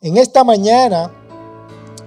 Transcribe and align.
En 0.00 0.16
esta 0.16 0.44
mañana 0.44 1.10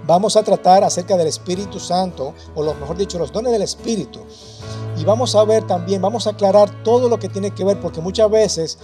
vamos 0.08 0.38
a 0.38 0.44
tratar 0.44 0.82
acerca 0.82 1.18
del 1.18 1.28
Espíritu 1.28 1.78
Santo, 1.78 2.34
o 2.56 2.64
lo 2.64 2.74
mejor 2.76 2.96
dicho, 2.96 3.20
los 3.20 3.34
dones 3.34 3.52
del 3.52 3.64
Espíritu. 3.64 4.22
Y 4.98 5.04
vamos 5.04 5.36
a 5.36 5.44
ver 5.44 5.68
también, 5.68 6.02
vamos 6.02 6.26
a 6.26 6.30
aclarar 6.30 6.84
todo 6.84 7.10
lo 7.10 7.20
que 7.20 7.28
tiene 7.28 7.52
que 7.52 7.66
ver, 7.66 7.82
porque 7.82 8.00
muchas 8.00 8.32
veces, 8.32 8.78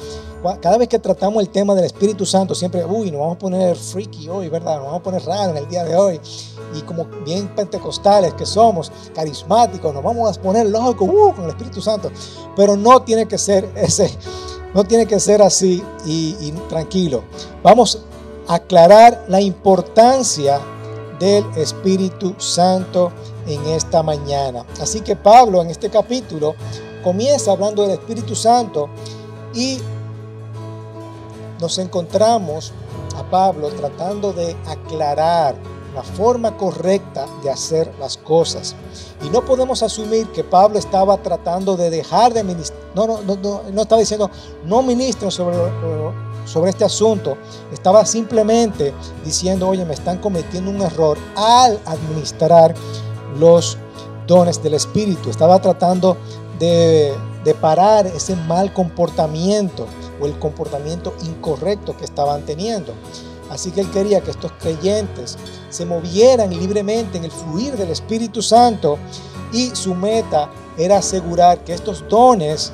cada 0.62 0.78
vez 0.78 0.90
que 0.90 1.00
tratamos 1.00 1.42
el 1.42 1.48
tema 1.48 1.74
del 1.74 1.86
Espíritu 1.86 2.26
Santo, 2.26 2.54
siempre, 2.54 2.84
uy, 2.84 3.10
nos 3.10 3.22
vamos 3.22 3.36
a 3.38 3.40
poner 3.40 3.78
freaky 3.78 4.28
hoy, 4.28 4.50
¿verdad? 4.50 4.76
Nos 4.76 4.88
vamos 4.88 5.00
a 5.00 5.04
poner 5.04 5.24
raro 5.24 5.52
en 5.52 5.58
el 5.58 5.70
día 5.70 5.86
de 5.86 5.96
hoy. 5.96 6.20
Y 6.76 6.82
como 6.82 7.06
bien 7.26 7.48
pentecostales 7.56 8.34
que 8.34 8.46
somos, 8.46 8.92
carismáticos, 9.16 9.94
nos 9.94 10.04
vamos 10.04 10.38
a 10.38 10.42
poner 10.42 10.66
locos 10.66 11.08
uh, 11.08 11.34
con 11.34 11.46
el 11.46 11.52
Espíritu 11.52 11.80
Santo. 11.80 12.12
Pero 12.58 12.76
no 12.76 13.02
tiene 13.04 13.26
que 13.26 13.38
ser 13.38 13.72
ese, 13.74 14.14
no 14.74 14.84
tiene 14.84 15.06
que 15.06 15.18
ser 15.18 15.42
así 15.42 15.82
y, 16.06 16.36
y 16.42 16.52
tranquilo. 16.68 17.24
Vamos 17.64 18.02
aclarar 18.48 19.26
la 19.28 19.42
importancia 19.42 20.60
del 21.20 21.46
Espíritu 21.56 22.36
Santo 22.38 23.12
en 23.48 23.66
esta 23.68 24.04
mañana. 24.04 24.66
Así 24.80 25.02
que 25.02 25.16
Pablo 25.16 25.62
en 25.62 25.70
este 25.70 25.90
capítulo 25.90 26.56
comienza 27.04 27.52
hablando 27.52 27.84
del 27.84 27.92
Espíritu 27.92 28.36
Santo 28.36 28.90
y 29.54 29.80
nos 31.60 31.78
encontramos 31.80 32.74
a 33.18 33.24
Pablo 33.24 33.70
tratando 33.70 34.32
de 34.32 34.56
aclarar 34.68 35.56
la 35.96 36.04
forma 36.04 36.56
correcta 36.56 37.26
de 37.42 37.50
hacer 37.50 37.92
las 38.00 38.18
cosas. 38.18 38.76
Y 39.24 39.30
no 39.30 39.44
podemos 39.44 39.82
asumir 39.82 40.28
que 40.28 40.44
Pablo 40.44 40.78
estaba 40.78 41.18
tratando 41.18 41.76
de 41.76 41.90
dejar 41.90 42.34
de 42.34 42.44
ministrar. 42.44 42.80
No, 42.94 43.08
no, 43.08 43.22
no, 43.24 43.62
no, 43.72 43.82
estaba 43.82 44.00
diciendo, 44.00 44.30
no 44.64 44.84
ministro 44.84 45.32
sobre, 45.32 45.58
sobre 46.48 46.72
este 46.72 46.86
asunto. 46.86 47.38
Estaba 47.72 48.06
simplemente 48.06 48.94
diciendo, 49.24 49.68
oye, 49.68 49.86
me 49.86 49.94
están 49.94 50.18
cometiendo 50.18 50.72
un 50.72 50.82
error 50.82 51.18
al 51.36 51.80
administrar 51.86 52.74
los 53.38 53.78
dones 54.26 54.62
del 54.64 54.74
Espíritu. 54.74 55.30
Estaba 55.30 55.60
tratando 55.60 56.18
de, 56.60 57.14
parar 57.62 58.06
ese 58.08 58.36
mal 58.36 58.74
comportamiento 58.74 59.88
o 60.20 60.26
el 60.26 60.38
comportamiento 60.38 61.14
incorrecto 61.24 61.96
que 61.96 62.04
estaban 62.04 62.42
teniendo. 62.42 62.94
Así 63.50 63.72
que 63.72 63.80
él 63.80 63.90
quería 63.90 64.20
que 64.20 64.32
estos 64.32 64.52
creyentes 64.60 65.38
se 65.70 65.86
movieran 65.86 66.50
libremente 66.50 67.18
en 67.18 67.24
el 67.24 67.32
fluir 67.32 67.78
del 67.78 67.90
Espíritu 67.90 68.42
Santo 68.42 68.98
y 69.54 69.70
su 69.74 69.96
meta 69.96 70.50
era 70.78 70.98
asegurar 70.98 71.64
que 71.64 71.74
estos 71.74 72.04
dones 72.10 72.74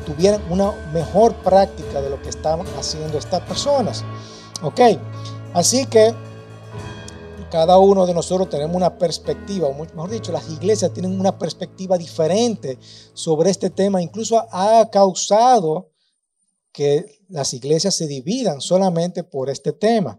tuvieran 0.00 0.42
una 0.50 0.72
mejor 0.92 1.34
práctica 1.36 2.00
de 2.00 2.10
lo 2.10 2.20
que 2.20 2.28
estaban 2.28 2.66
haciendo 2.78 3.18
estas 3.18 3.40
personas. 3.42 4.04
Ok, 4.62 4.80
así 5.52 5.86
que 5.86 6.14
cada 7.50 7.78
uno 7.78 8.04
de 8.04 8.14
nosotros 8.14 8.50
tenemos 8.50 8.74
una 8.74 8.98
perspectiva, 8.98 9.68
o 9.68 9.74
mejor 9.74 10.10
dicho, 10.10 10.32
las 10.32 10.50
iglesias 10.50 10.92
tienen 10.92 11.18
una 11.20 11.38
perspectiva 11.38 11.96
diferente 11.96 12.78
sobre 13.12 13.50
este 13.50 13.70
tema. 13.70 14.02
Incluso 14.02 14.44
ha 14.50 14.90
causado 14.90 15.92
que 16.72 17.20
las 17.28 17.54
iglesias 17.54 17.94
se 17.94 18.08
dividan 18.08 18.60
solamente 18.60 19.22
por 19.22 19.48
este 19.48 19.72
tema. 19.72 20.18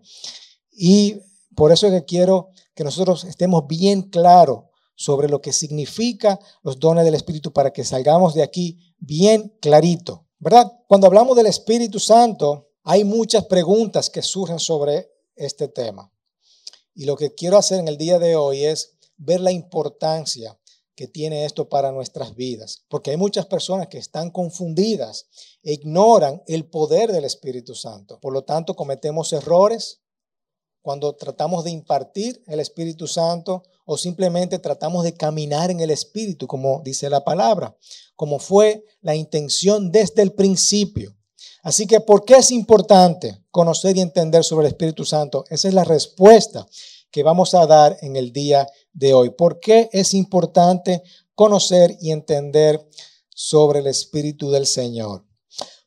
Y 0.71 1.19
por 1.55 1.73
eso 1.73 1.87
es 1.87 1.93
que 1.93 2.05
quiero 2.05 2.51
que 2.73 2.85
nosotros 2.85 3.25
estemos 3.25 3.67
bien 3.67 4.03
claros 4.03 4.59
sobre 4.95 5.27
lo 5.27 5.41
que 5.41 5.51
significa 5.51 6.39
los 6.63 6.79
dones 6.79 7.03
del 7.03 7.15
Espíritu 7.15 7.51
para 7.51 7.73
que 7.73 7.83
salgamos 7.83 8.33
de 8.33 8.43
aquí 8.43 8.94
bien 8.97 9.55
clarito, 9.61 10.27
¿verdad? 10.39 10.71
Cuando 10.87 11.07
hablamos 11.07 11.35
del 11.35 11.47
Espíritu 11.47 11.99
Santo, 11.99 12.69
hay 12.83 13.03
muchas 13.03 13.45
preguntas 13.45 14.09
que 14.09 14.21
surgen 14.21 14.59
sobre 14.59 15.11
este 15.35 15.67
tema. 15.67 16.11
Y 16.93 17.05
lo 17.05 17.15
que 17.15 17.33
quiero 17.33 17.57
hacer 17.57 17.79
en 17.79 17.87
el 17.87 17.97
día 17.97 18.19
de 18.19 18.35
hoy 18.35 18.63
es 18.63 18.97
ver 19.17 19.41
la 19.41 19.51
importancia 19.51 20.57
que 20.95 21.07
tiene 21.07 21.45
esto 21.45 21.67
para 21.67 21.91
nuestras 21.91 22.35
vidas. 22.35 22.85
Porque 22.87 23.11
hay 23.11 23.17
muchas 23.17 23.45
personas 23.47 23.87
que 23.87 23.97
están 23.97 24.31
confundidas 24.31 25.27
e 25.61 25.73
ignoran 25.73 26.41
el 26.47 26.69
poder 26.69 27.11
del 27.11 27.25
Espíritu 27.25 27.75
Santo. 27.75 28.19
Por 28.19 28.33
lo 28.33 28.43
tanto, 28.43 28.75
cometemos 28.75 29.33
errores 29.33 30.01
cuando 30.85 31.15
tratamos 31.15 31.63
de 31.63 31.71
impartir 31.71 32.43
el 32.45 32.59
Espíritu 32.59 33.07
Santo 33.07 33.63
o 33.85 33.97
simplemente 33.97 34.59
tratamos 34.59 35.03
de 35.03 35.15
caminar 35.15 35.71
en 35.71 35.79
el 35.79 35.89
Espíritu, 35.89 36.45
como 36.45 36.83
dice 36.85 37.09
la 37.09 37.23
palabra, 37.23 37.75
como 38.15 38.37
fue 38.37 38.85
la 39.01 39.15
intención 39.15 39.91
desde 39.91 40.21
el 40.21 40.33
principio. 40.33 41.17
Así 41.63 41.87
que, 41.87 42.01
¿por 42.01 42.23
qué 42.23 42.35
es 42.35 42.51
importante 42.51 43.41
conocer 43.49 43.97
y 43.97 44.01
entender 44.01 44.43
sobre 44.43 44.67
el 44.67 44.73
Espíritu 44.73 45.05
Santo? 45.05 45.43
Esa 45.49 45.69
es 45.69 45.73
la 45.73 45.85
respuesta 45.85 46.67
que 47.09 47.23
vamos 47.23 47.55
a 47.55 47.65
dar 47.65 47.97
en 48.01 48.15
el 48.15 48.31
día 48.31 48.67
de 48.93 49.15
hoy. 49.15 49.31
¿Por 49.31 49.59
qué 49.59 49.89
es 49.91 50.13
importante 50.13 51.01
conocer 51.33 51.97
y 51.99 52.11
entender 52.11 52.87
sobre 53.33 53.79
el 53.79 53.87
Espíritu 53.87 54.51
del 54.51 54.67
Señor? 54.67 55.25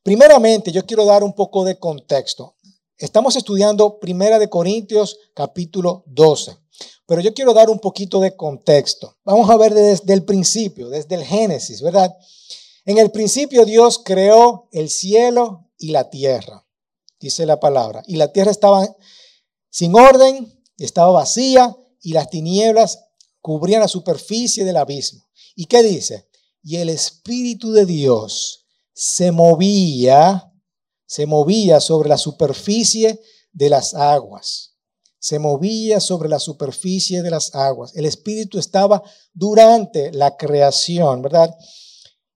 Primeramente, 0.03 0.73
yo 0.73 0.85
quiero 0.85 1.05
dar 1.05 1.23
un 1.23 1.35
poco 1.35 1.65
de 1.65 1.79
contexto. 1.79 2.57
Estamos 2.99 3.37
estudiando 3.37 4.01
Primera 4.01 4.41
de 4.41 4.51
Corintios 4.51 5.21
capítulo 5.33 6.03
12, 6.07 6.59
pero 7.07 7.21
yo 7.21 7.33
quiero 7.33 7.55
dar 7.55 7.71
un 7.71 7.79
poquito 7.79 8.19
de 8.19 8.35
contexto. 8.35 9.17
Vamos 9.25 9.49
a 9.51 9.57
ver 9.57 9.73
desde 9.73 10.13
el 10.13 10.25
principio, 10.25 10.89
desde 10.89 11.15
el 11.15 11.23
Génesis, 11.23 11.81
¿verdad? 11.81 12.13
En 12.85 12.99
el 12.99 13.13
principio 13.13 13.65
Dios 13.65 14.01
creó 14.05 14.69
el 14.73 14.91
cielo 14.91 15.71
y 15.79 15.93
la 15.93 16.11
tierra, 16.11 16.67
dice 17.21 17.47
la 17.47 17.61
palabra. 17.61 18.03
Y 18.09 18.17
la 18.17 18.33
tierra 18.33 18.51
estaba 18.51 18.97
sin 19.71 19.95
orden, 19.95 20.61
estaba 20.77 21.13
vacía 21.13 21.77
y 22.03 22.15
las 22.15 22.31
tinieblas 22.31 23.05
cubrían 23.41 23.81
la 23.81 23.87
superficie 23.87 24.65
del 24.65 24.77
abismo. 24.77 25.25
¿Y 25.55 25.67
qué 25.67 25.85
dice? 25.85 26.27
Y 26.65 26.79
el 26.79 26.89
Espíritu 26.89 27.71
de 27.71 27.87
Dios 27.87 28.67
se 28.93 29.31
movía, 29.31 30.48
se 31.09 31.25
movía 31.25 31.81
sobre 31.81 32.11
la 32.11 32.19
superficie 32.19 33.21
de 33.51 33.71
las 33.71 33.95
aguas. 33.95 34.75
Se 35.19 35.39
movía 35.39 36.01
sobre 36.01 36.29
la 36.29 36.39
superficie 36.39 37.23
de 37.23 37.31
las 37.31 37.55
aguas. 37.55 37.97
El 37.97 38.05
Espíritu 38.05 38.59
estaba 38.59 39.03
durante 39.33 40.13
la 40.13 40.37
creación, 40.37 41.23
¿verdad? 41.23 41.57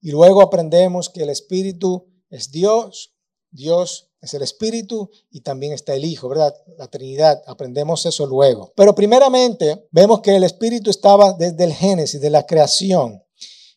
Y 0.01 0.09
luego 0.09 0.41
aprendemos 0.41 1.09
que 1.09 1.21
el 1.21 1.29
Espíritu 1.29 2.07
es 2.31 2.49
Dios, 2.49 3.13
Dios 3.51 4.09
es 4.21 4.33
el 4.33 4.41
Espíritu 4.41 5.11
y 5.29 5.41
también 5.41 5.73
está 5.73 5.93
el 5.93 6.03
Hijo, 6.03 6.27
¿verdad? 6.27 6.55
La 6.77 6.87
Trinidad, 6.87 7.43
aprendemos 7.45 8.05
eso 8.07 8.25
luego. 8.25 8.73
Pero 8.75 8.95
primeramente 8.95 9.87
vemos 9.91 10.21
que 10.21 10.35
el 10.35 10.43
Espíritu 10.43 10.89
estaba 10.89 11.33
desde 11.33 11.63
el 11.63 11.73
Génesis, 11.73 12.19
de 12.19 12.31
la 12.31 12.45
creación. 12.47 13.23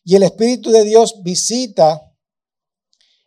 Y 0.03 0.15
el 0.15 0.23
Espíritu 0.23 0.71
de 0.71 0.83
Dios 0.83 1.21
visita 1.21 2.01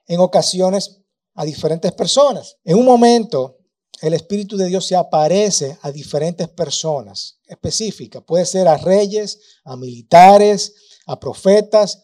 en 0.09 0.19
ocasiones 0.19 1.00
a 1.41 1.45
diferentes 1.47 1.91
personas. 1.93 2.59
En 2.65 2.77
un 2.77 2.85
momento, 2.85 3.57
el 4.03 4.13
Espíritu 4.13 4.59
de 4.59 4.67
Dios 4.67 4.87
se 4.87 4.95
aparece 4.95 5.79
a 5.81 5.91
diferentes 5.91 6.47
personas 6.49 7.39
específicas. 7.47 8.23
Puede 8.27 8.45
ser 8.45 8.69
a 8.69 8.77
reyes, 8.77 9.41
a 9.65 9.75
militares, 9.75 10.75
a 11.07 11.19
profetas. 11.19 12.03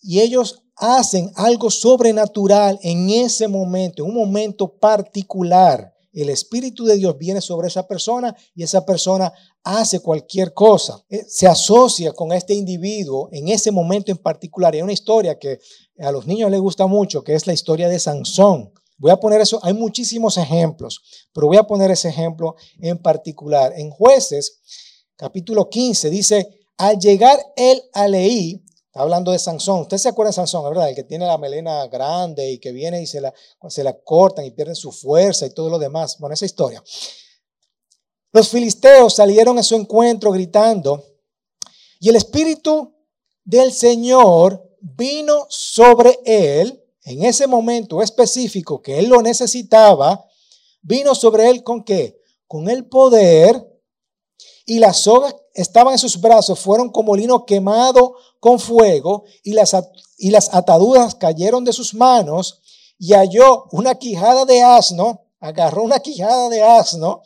Y 0.00 0.20
ellos 0.20 0.62
hacen 0.76 1.32
algo 1.34 1.68
sobrenatural 1.68 2.78
en 2.80 3.10
ese 3.10 3.48
momento, 3.48 4.04
en 4.04 4.10
un 4.10 4.14
momento 4.14 4.78
particular. 4.78 5.92
El 6.12 6.30
Espíritu 6.30 6.84
de 6.84 6.96
Dios 6.96 7.18
viene 7.18 7.40
sobre 7.40 7.66
esa 7.66 7.88
persona 7.88 8.36
y 8.54 8.62
esa 8.62 8.86
persona 8.86 9.32
hace 9.64 9.98
cualquier 9.98 10.54
cosa. 10.54 11.04
Eh, 11.08 11.24
se 11.28 11.48
asocia 11.48 12.12
con 12.12 12.32
este 12.32 12.54
individuo 12.54 13.28
en 13.32 13.48
ese 13.48 13.72
momento 13.72 14.12
en 14.12 14.18
particular. 14.18 14.72
Hay 14.74 14.82
una 14.82 14.92
historia 14.92 15.38
que 15.40 15.58
a 15.98 16.12
los 16.12 16.26
niños 16.26 16.50
les 16.50 16.60
gusta 16.60 16.86
mucho, 16.86 17.24
que 17.24 17.34
es 17.34 17.46
la 17.46 17.52
historia 17.52 17.88
de 17.88 17.98
Sansón. 17.98 18.72
Voy 18.98 19.10
a 19.10 19.16
poner 19.16 19.40
eso, 19.40 19.60
hay 19.62 19.74
muchísimos 19.74 20.36
ejemplos, 20.38 21.02
pero 21.32 21.46
voy 21.46 21.58
a 21.58 21.64
poner 21.64 21.90
ese 21.90 22.08
ejemplo 22.08 22.56
en 22.78 22.98
particular. 22.98 23.72
En 23.76 23.90
jueces, 23.90 24.60
capítulo 25.16 25.68
15, 25.68 26.08
dice, 26.10 26.66
al 26.78 26.98
llegar 26.98 27.38
él 27.56 27.82
a 27.92 28.08
Leí, 28.08 28.62
hablando 28.96 29.32
de 29.32 29.38
Sansón. 29.38 29.82
Usted 29.82 29.98
se 29.98 30.08
acuerda 30.08 30.30
de 30.30 30.34
Sansón, 30.34 30.64
¿verdad? 30.64 30.88
El 30.88 30.94
que 30.94 31.04
tiene 31.04 31.26
la 31.26 31.38
melena 31.38 31.86
grande 31.86 32.50
y 32.50 32.58
que 32.58 32.72
viene 32.72 33.02
y 33.02 33.06
se 33.06 33.20
la, 33.20 33.32
se 33.68 33.84
la 33.84 33.98
cortan 33.98 34.44
y 34.44 34.50
pierden 34.50 34.74
su 34.74 34.90
fuerza 34.90 35.46
y 35.46 35.50
todo 35.50 35.68
lo 35.68 35.78
demás. 35.78 36.16
Bueno, 36.18 36.34
esa 36.34 36.46
historia. 36.46 36.82
Los 38.32 38.48
filisteos 38.48 39.14
salieron 39.14 39.58
a 39.58 39.62
su 39.62 39.74
encuentro 39.74 40.30
gritando 40.32 41.04
y 42.00 42.08
el 42.08 42.16
Espíritu 42.16 42.94
del 43.44 43.72
Señor 43.72 44.62
vino 44.80 45.46
sobre 45.48 46.18
él 46.24 46.82
en 47.06 47.24
ese 47.24 47.46
momento 47.46 48.02
específico 48.02 48.82
que 48.82 48.98
él 48.98 49.06
lo 49.06 49.22
necesitaba. 49.22 50.26
Vino 50.82 51.14
sobre 51.14 51.48
él 51.48 51.62
con 51.62 51.82
qué? 51.82 52.20
Con 52.46 52.68
el 52.68 52.86
poder 52.86 53.64
y 54.66 54.80
las 54.80 54.98
sogas 54.98 55.34
estaban 55.54 55.94
en 55.94 55.98
sus 55.98 56.20
brazos 56.20 56.58
fueron 56.58 56.90
como 56.90 57.16
lino 57.16 57.46
quemado 57.46 58.16
con 58.40 58.58
fuego 58.58 59.24
y 59.42 59.52
las, 59.52 59.74
y 60.18 60.30
las 60.30 60.52
ataduras 60.52 61.14
cayeron 61.14 61.64
de 61.64 61.72
sus 61.72 61.94
manos 61.94 62.60
y 62.98 63.14
halló 63.14 63.64
una 63.70 63.94
quijada 63.94 64.44
de 64.44 64.62
asno 64.62 65.22
agarró 65.40 65.82
una 65.82 66.00
quijada 66.00 66.48
de 66.48 66.62
asno 66.62 67.22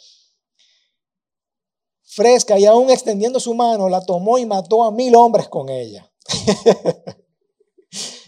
fresca 2.04 2.58
y 2.58 2.66
aún 2.66 2.90
extendiendo 2.90 3.40
su 3.40 3.54
mano, 3.54 3.88
la 3.88 4.04
tomó 4.04 4.36
y 4.36 4.44
mató 4.44 4.84
a 4.84 4.90
mil 4.90 5.14
hombres 5.14 5.48
con 5.48 5.68
ella. 5.68 6.10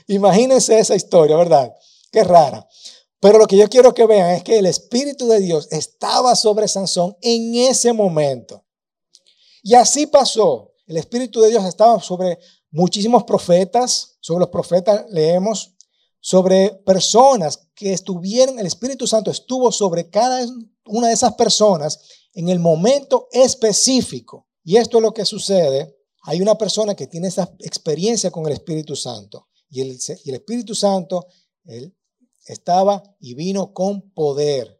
Imagínense 0.07 0.79
esa 0.79 0.95
historia, 0.95 1.37
¿verdad? 1.37 1.73
Qué 2.11 2.25
rara. 2.25 2.67
Pero 3.21 3.39
lo 3.39 3.47
que 3.47 3.57
yo 3.57 3.69
quiero 3.69 3.95
que 3.95 4.07
vean 4.07 4.31
es 4.31 4.43
que 4.43 4.59
el 4.59 4.67
Espíritu 4.67 5.29
de 5.29 5.41
Dios 5.41 5.69
estaba 5.71 6.35
sobre 6.35 6.67
Sansón 6.69 7.17
en 7.21 7.55
ese 7.55 7.93
momento. 7.93 8.65
Y 9.63 9.75
así 9.75 10.07
pasó. 10.07 10.73
El 10.87 10.97
Espíritu 10.97 11.41
de 11.41 11.51
Dios 11.51 11.65
estaba 11.65 12.01
sobre 12.01 12.39
muchísimos 12.71 13.25
profetas. 13.25 14.17
Sobre 14.21 14.41
los 14.41 14.51
profetas 14.51 15.05
leemos 15.11 15.73
sobre 16.23 16.71
personas 16.87 17.69
que 17.75 17.93
estuvieron, 17.93 18.59
el 18.59 18.67
Espíritu 18.67 19.09
Santo 19.09 19.31
estuvo 19.31 19.73
sobre 19.73 20.09
cada 20.09 20.47
una 20.87 21.09
de 21.09 21.15
esas 21.15 21.35
personas 21.35 22.01
en 22.33 22.49
el 22.49 22.61
momento 22.61 23.29
específico. 23.33 24.47
Y 24.65 24.77
esto 24.77 24.99
es 24.99 25.03
lo 25.03 25.13
que 25.13 25.25
sucede. 25.25 25.97
Hay 26.23 26.41
una 26.41 26.57
persona 26.57 26.95
que 26.95 27.09
tiene 27.09 27.27
esa 27.27 27.53
experiencia 27.59 28.31
con 28.31 28.47
el 28.47 28.53
Espíritu 28.53 28.95
Santo. 28.95 29.49
Y 29.73 29.81
el, 29.81 30.35
Espíritu 30.35 30.75
Santo, 30.75 31.27
él 31.65 31.97
estaba 32.45 33.03
y 33.21 33.33
vino 33.33 33.73
con 33.73 34.11
poder 34.11 34.79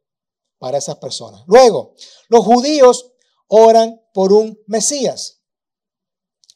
para 0.59 0.77
esas 0.77 0.97
personas. 0.97 1.43
Luego, 1.47 1.95
los 2.29 2.45
judíos 2.45 3.11
oran 3.49 4.03
por 4.13 4.35
un 4.35 4.61
Mesías. 4.67 5.41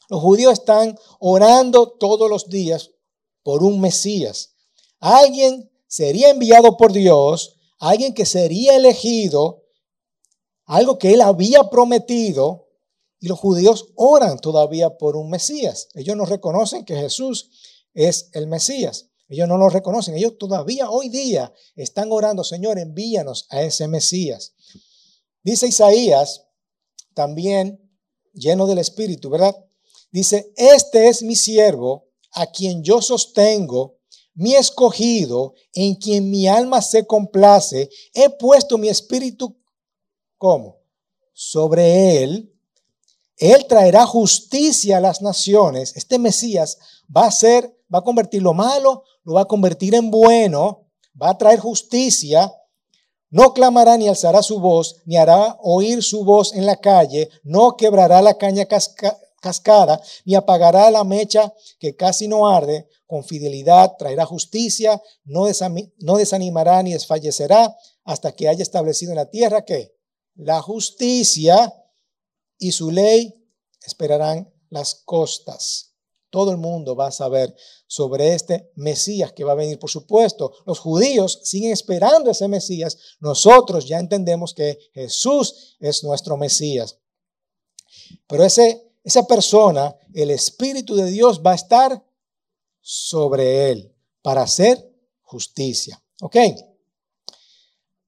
Los 0.07 0.21
judíos 0.21 0.53
están 0.53 0.95
orando 1.19 1.89
todos 1.93 2.29
los 2.29 2.47
días 2.47 2.91
por 3.41 3.63
un 3.63 3.81
Mesías. 3.81 4.53
Alguien 4.99 5.71
sería 5.87 6.29
enviado 6.29 6.77
por 6.77 6.93
Dios, 6.93 7.57
alguien 7.79 8.13
que 8.13 8.27
sería 8.27 8.75
elegido, 8.75 9.63
algo 10.65 10.99
que 10.99 11.15
él 11.15 11.21
había 11.21 11.71
prometido, 11.71 12.67
y 13.19 13.29
los 13.29 13.39
judíos 13.39 13.93
oran 13.95 14.37
todavía 14.37 14.95
por 14.95 15.15
un 15.15 15.31
Mesías. 15.31 15.89
Ellos 15.95 16.15
no 16.15 16.25
reconocen 16.25 16.85
que 16.85 16.95
Jesús 16.95 17.49
es 17.93 18.29
el 18.33 18.47
Mesías. 18.47 19.09
Ellos 19.29 19.47
no 19.47 19.57
lo 19.57 19.69
reconocen. 19.69 20.15
Ellos 20.15 20.37
todavía 20.37 20.89
hoy 20.89 21.09
día 21.09 21.53
están 21.75 22.11
orando, 22.11 22.43
Señor, 22.43 22.79
envíanos 22.79 23.47
a 23.49 23.61
ese 23.61 23.87
Mesías. 23.87 24.53
Dice 25.43 25.67
Isaías, 25.67 26.45
también 27.13 27.81
lleno 28.33 28.67
del 28.67 28.77
Espíritu, 28.77 29.29
¿verdad? 29.29 29.55
Dice, 30.11 30.53
este 30.55 31.09
es 31.09 31.23
mi 31.23 31.35
siervo, 31.35 32.07
a 32.31 32.45
quien 32.47 32.83
yo 32.83 33.01
sostengo, 33.01 33.97
mi 34.33 34.55
escogido, 34.55 35.55
en 35.73 35.95
quien 35.95 36.29
mi 36.29 36.47
alma 36.47 36.81
se 36.81 37.05
complace. 37.07 37.89
He 38.13 38.29
puesto 38.29 38.77
mi 38.77 38.87
espíritu, 38.87 39.57
¿cómo? 40.37 40.77
Sobre 41.33 42.23
él. 42.23 42.53
Él 43.37 43.65
traerá 43.67 44.05
justicia 44.05 44.97
a 44.97 45.01
las 45.01 45.21
naciones. 45.21 45.95
Este 45.95 46.19
Mesías 46.19 46.77
va 47.15 47.25
a 47.25 47.31
ser, 47.31 47.76
va 47.93 47.99
a 47.99 48.03
convertir 48.03 48.41
lo 48.41 48.53
malo, 48.53 49.03
lo 49.23 49.33
va 49.33 49.41
a 49.41 49.45
convertir 49.45 49.95
en 49.95 50.11
bueno, 50.11 50.87
va 51.19 51.29
a 51.29 51.37
traer 51.37 51.59
justicia, 51.59 52.53
no 53.29 53.53
clamará 53.53 53.97
ni 53.97 54.07
alzará 54.07 54.41
su 54.41 54.59
voz, 54.59 55.01
ni 55.05 55.17
hará 55.17 55.57
oír 55.61 56.01
su 56.01 56.23
voz 56.23 56.53
en 56.53 56.65
la 56.65 56.77
calle, 56.77 57.29
no 57.43 57.75
quebrará 57.75 58.21
la 58.21 58.37
caña 58.37 58.65
cascada, 58.65 60.01
ni 60.25 60.35
apagará 60.35 60.89
la 60.91 61.03
mecha 61.03 61.53
que 61.79 61.95
casi 61.95 62.27
no 62.27 62.47
arde, 62.47 62.87
con 63.05 63.23
fidelidad 63.23 63.95
traerá 63.97 64.25
justicia, 64.25 65.01
no, 65.23 65.45
no 65.99 66.17
desanimará 66.17 66.83
ni 66.83 66.93
desfallecerá 66.93 67.75
hasta 68.03 68.33
que 68.33 68.47
haya 68.47 68.63
establecido 68.63 69.11
en 69.11 69.17
la 69.17 69.29
tierra 69.29 69.65
que 69.65 69.93
la 70.35 70.61
justicia 70.61 71.73
y 72.57 72.71
su 72.71 72.91
ley 72.91 73.33
esperarán 73.85 74.53
las 74.69 74.95
costas. 74.95 75.86
Todo 76.37 76.51
el 76.51 76.57
mundo 76.57 76.95
va 76.95 77.07
a 77.07 77.11
saber 77.11 77.55
sobre 77.87 78.35
este 78.35 78.69
Mesías 78.75 79.31
que 79.31 79.43
va 79.43 79.53
a 79.53 79.55
venir. 79.55 79.79
Por 79.79 79.89
supuesto, 79.89 80.53
los 80.67 80.77
judíos 80.77 81.39
siguen 81.41 81.71
esperando 81.71 82.29
ese 82.29 82.47
Mesías. 82.47 82.95
Nosotros 83.19 83.87
ya 83.87 83.97
entendemos 83.97 84.53
que 84.53 84.77
Jesús 84.93 85.75
es 85.79 86.03
nuestro 86.03 86.37
Mesías. 86.37 86.99
Pero 88.27 88.43
ese, 88.43 88.87
esa 89.03 89.25
persona, 89.25 89.95
el 90.13 90.29
Espíritu 90.29 90.95
de 90.95 91.05
Dios 91.05 91.41
va 91.43 91.53
a 91.53 91.55
estar 91.55 92.05
sobre 92.79 93.71
él 93.71 93.91
para 94.21 94.43
hacer 94.43 94.93
justicia. 95.23 95.99
¿Ok? 96.21 96.35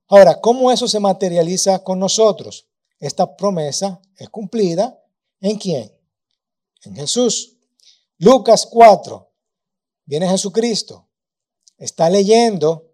Ahora, 0.08 0.40
¿cómo 0.40 0.72
eso 0.72 0.88
se 0.88 1.00
materializa 1.00 1.84
con 1.84 1.98
nosotros? 1.98 2.68
Esta 3.00 3.36
promesa 3.36 4.00
es 4.16 4.30
cumplida 4.30 5.04
en 5.42 5.58
quién? 5.58 5.92
En 6.84 6.96
Jesús. 6.96 7.56
Lucas 8.21 8.68
4, 8.69 9.31
viene 10.06 10.27
Jesucristo, 10.27 11.07
está 11.77 12.10
leyendo, 12.10 12.92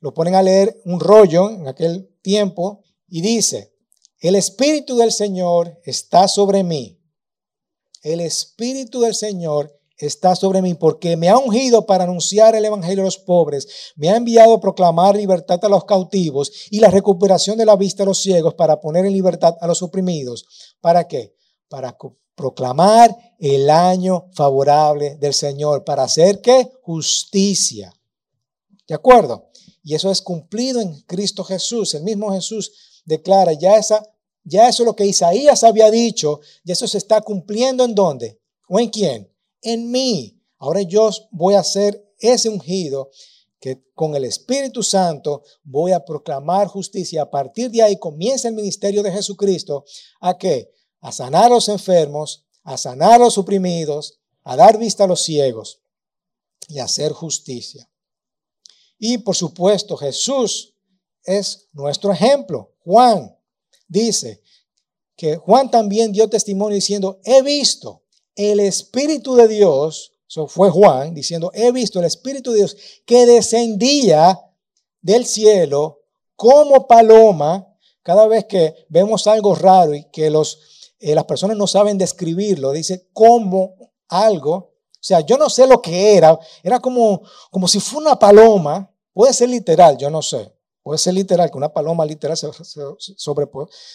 lo 0.00 0.12
ponen 0.12 0.34
a 0.34 0.42
leer 0.42 0.82
un 0.84 1.00
rollo 1.00 1.48
en 1.48 1.66
aquel 1.66 2.14
tiempo 2.20 2.82
y 3.08 3.22
dice, 3.22 3.72
el 4.20 4.34
Espíritu 4.34 4.98
del 4.98 5.12
Señor 5.12 5.80
está 5.82 6.28
sobre 6.28 6.62
mí. 6.62 7.00
El 8.02 8.20
Espíritu 8.20 9.00
del 9.00 9.14
Señor 9.14 9.80
está 9.96 10.36
sobre 10.36 10.60
mí 10.60 10.74
porque 10.74 11.16
me 11.16 11.30
ha 11.30 11.38
ungido 11.38 11.86
para 11.86 12.04
anunciar 12.04 12.54
el 12.54 12.66
Evangelio 12.66 13.02
a 13.02 13.06
los 13.06 13.16
pobres, 13.16 13.94
me 13.96 14.10
ha 14.10 14.16
enviado 14.16 14.52
a 14.52 14.60
proclamar 14.60 15.16
libertad 15.16 15.58
a 15.64 15.70
los 15.70 15.86
cautivos 15.86 16.52
y 16.70 16.80
la 16.80 16.90
recuperación 16.90 17.56
de 17.56 17.64
la 17.64 17.76
vista 17.76 18.02
a 18.02 18.06
los 18.06 18.20
ciegos 18.20 18.52
para 18.52 18.78
poner 18.78 19.06
en 19.06 19.14
libertad 19.14 19.54
a 19.58 19.66
los 19.66 19.80
oprimidos. 19.80 20.76
¿Para 20.82 21.08
qué? 21.08 21.34
Para 21.68 21.96
proclamar 22.34 23.16
el 23.38 23.68
año 23.70 24.28
favorable 24.32 25.16
del 25.16 25.34
Señor 25.34 25.84
para 25.84 26.04
hacer 26.04 26.40
que 26.40 26.70
justicia. 26.82 27.92
¿De 28.86 28.94
acuerdo? 28.94 29.50
Y 29.82 29.94
eso 29.94 30.10
es 30.10 30.20
cumplido 30.20 30.80
en 30.80 31.00
Cristo 31.02 31.42
Jesús. 31.44 31.94
El 31.94 32.02
mismo 32.02 32.32
Jesús 32.32 33.02
declara, 33.04 33.52
ya, 33.52 33.76
esa, 33.76 34.02
ya 34.44 34.68
eso 34.68 34.82
es 34.82 34.86
lo 34.86 34.96
que 34.96 35.06
Isaías 35.06 35.64
había 35.64 35.90
dicho, 35.90 36.40
y 36.64 36.72
eso 36.72 36.86
se 36.86 36.98
está 36.98 37.20
cumpliendo 37.20 37.84
en 37.84 37.94
dónde? 37.94 38.40
¿O 38.68 38.78
en 38.78 38.90
quién? 38.90 39.32
En 39.62 39.90
mí. 39.90 40.40
Ahora 40.58 40.82
yo 40.82 41.10
voy 41.30 41.54
a 41.54 41.60
hacer 41.60 42.04
ese 42.18 42.48
ungido 42.48 43.10
que 43.60 43.82
con 43.94 44.14
el 44.14 44.24
Espíritu 44.24 44.82
Santo 44.82 45.42
voy 45.64 45.92
a 45.92 46.04
proclamar 46.04 46.66
justicia. 46.66 47.22
A 47.22 47.30
partir 47.30 47.70
de 47.70 47.82
ahí 47.82 47.96
comienza 47.98 48.48
el 48.48 48.54
ministerio 48.54 49.02
de 49.02 49.12
Jesucristo. 49.12 49.84
¿A 50.20 50.36
qué? 50.36 50.70
A 51.06 51.12
sanar 51.12 51.44
a 51.44 51.50
los 51.50 51.68
enfermos, 51.68 52.44
a 52.64 52.76
sanar 52.76 53.12
a 53.12 53.18
los 53.18 53.38
oprimidos, 53.38 54.18
a 54.42 54.56
dar 54.56 54.76
vista 54.76 55.04
a 55.04 55.06
los 55.06 55.22
ciegos 55.22 55.78
y 56.66 56.80
a 56.80 56.84
hacer 56.84 57.12
justicia. 57.12 57.88
Y 58.98 59.18
por 59.18 59.36
supuesto, 59.36 59.96
Jesús 59.96 60.74
es 61.22 61.68
nuestro 61.72 62.12
ejemplo. 62.12 62.72
Juan 62.84 63.38
dice 63.86 64.42
que 65.14 65.36
Juan 65.36 65.70
también 65.70 66.10
dio 66.10 66.28
testimonio 66.28 66.74
diciendo, 66.74 67.20
he 67.22 67.40
visto 67.40 68.02
el 68.34 68.58
Espíritu 68.58 69.36
de 69.36 69.46
Dios, 69.46 70.12
eso 70.28 70.48
fue 70.48 70.70
Juan 70.70 71.14
diciendo, 71.14 71.52
he 71.54 71.70
visto 71.70 72.00
el 72.00 72.06
Espíritu 72.06 72.50
de 72.50 72.56
Dios 72.58 72.76
que 73.04 73.26
descendía 73.26 74.40
del 75.02 75.24
cielo 75.24 76.00
como 76.34 76.88
paloma. 76.88 77.72
Cada 78.02 78.26
vez 78.26 78.46
que 78.46 78.74
vemos 78.88 79.28
algo 79.28 79.54
raro 79.54 79.94
y 79.94 80.02
que 80.10 80.30
los 80.30 80.75
eh, 80.98 81.14
las 81.14 81.24
personas 81.24 81.56
no 81.56 81.66
saben 81.66 81.98
describirlo, 81.98 82.72
dice 82.72 83.08
como 83.12 83.74
algo, 84.08 84.54
o 84.54 85.02
sea, 85.06 85.20
yo 85.20 85.36
no 85.36 85.50
sé 85.50 85.66
lo 85.66 85.82
que 85.82 86.16
era, 86.16 86.38
era 86.62 86.80
como, 86.80 87.22
como 87.50 87.68
si 87.68 87.80
fuera 87.80 88.10
una 88.10 88.18
paloma, 88.18 88.90
puede 89.12 89.32
ser 89.32 89.50
literal, 89.50 89.98
yo 89.98 90.08
no 90.08 90.22
sé, 90.22 90.52
puede 90.82 90.98
ser 90.98 91.14
literal, 91.14 91.50
que 91.50 91.58
una 91.58 91.72
paloma 91.72 92.06
literal 92.06 92.36
se, 92.36 92.48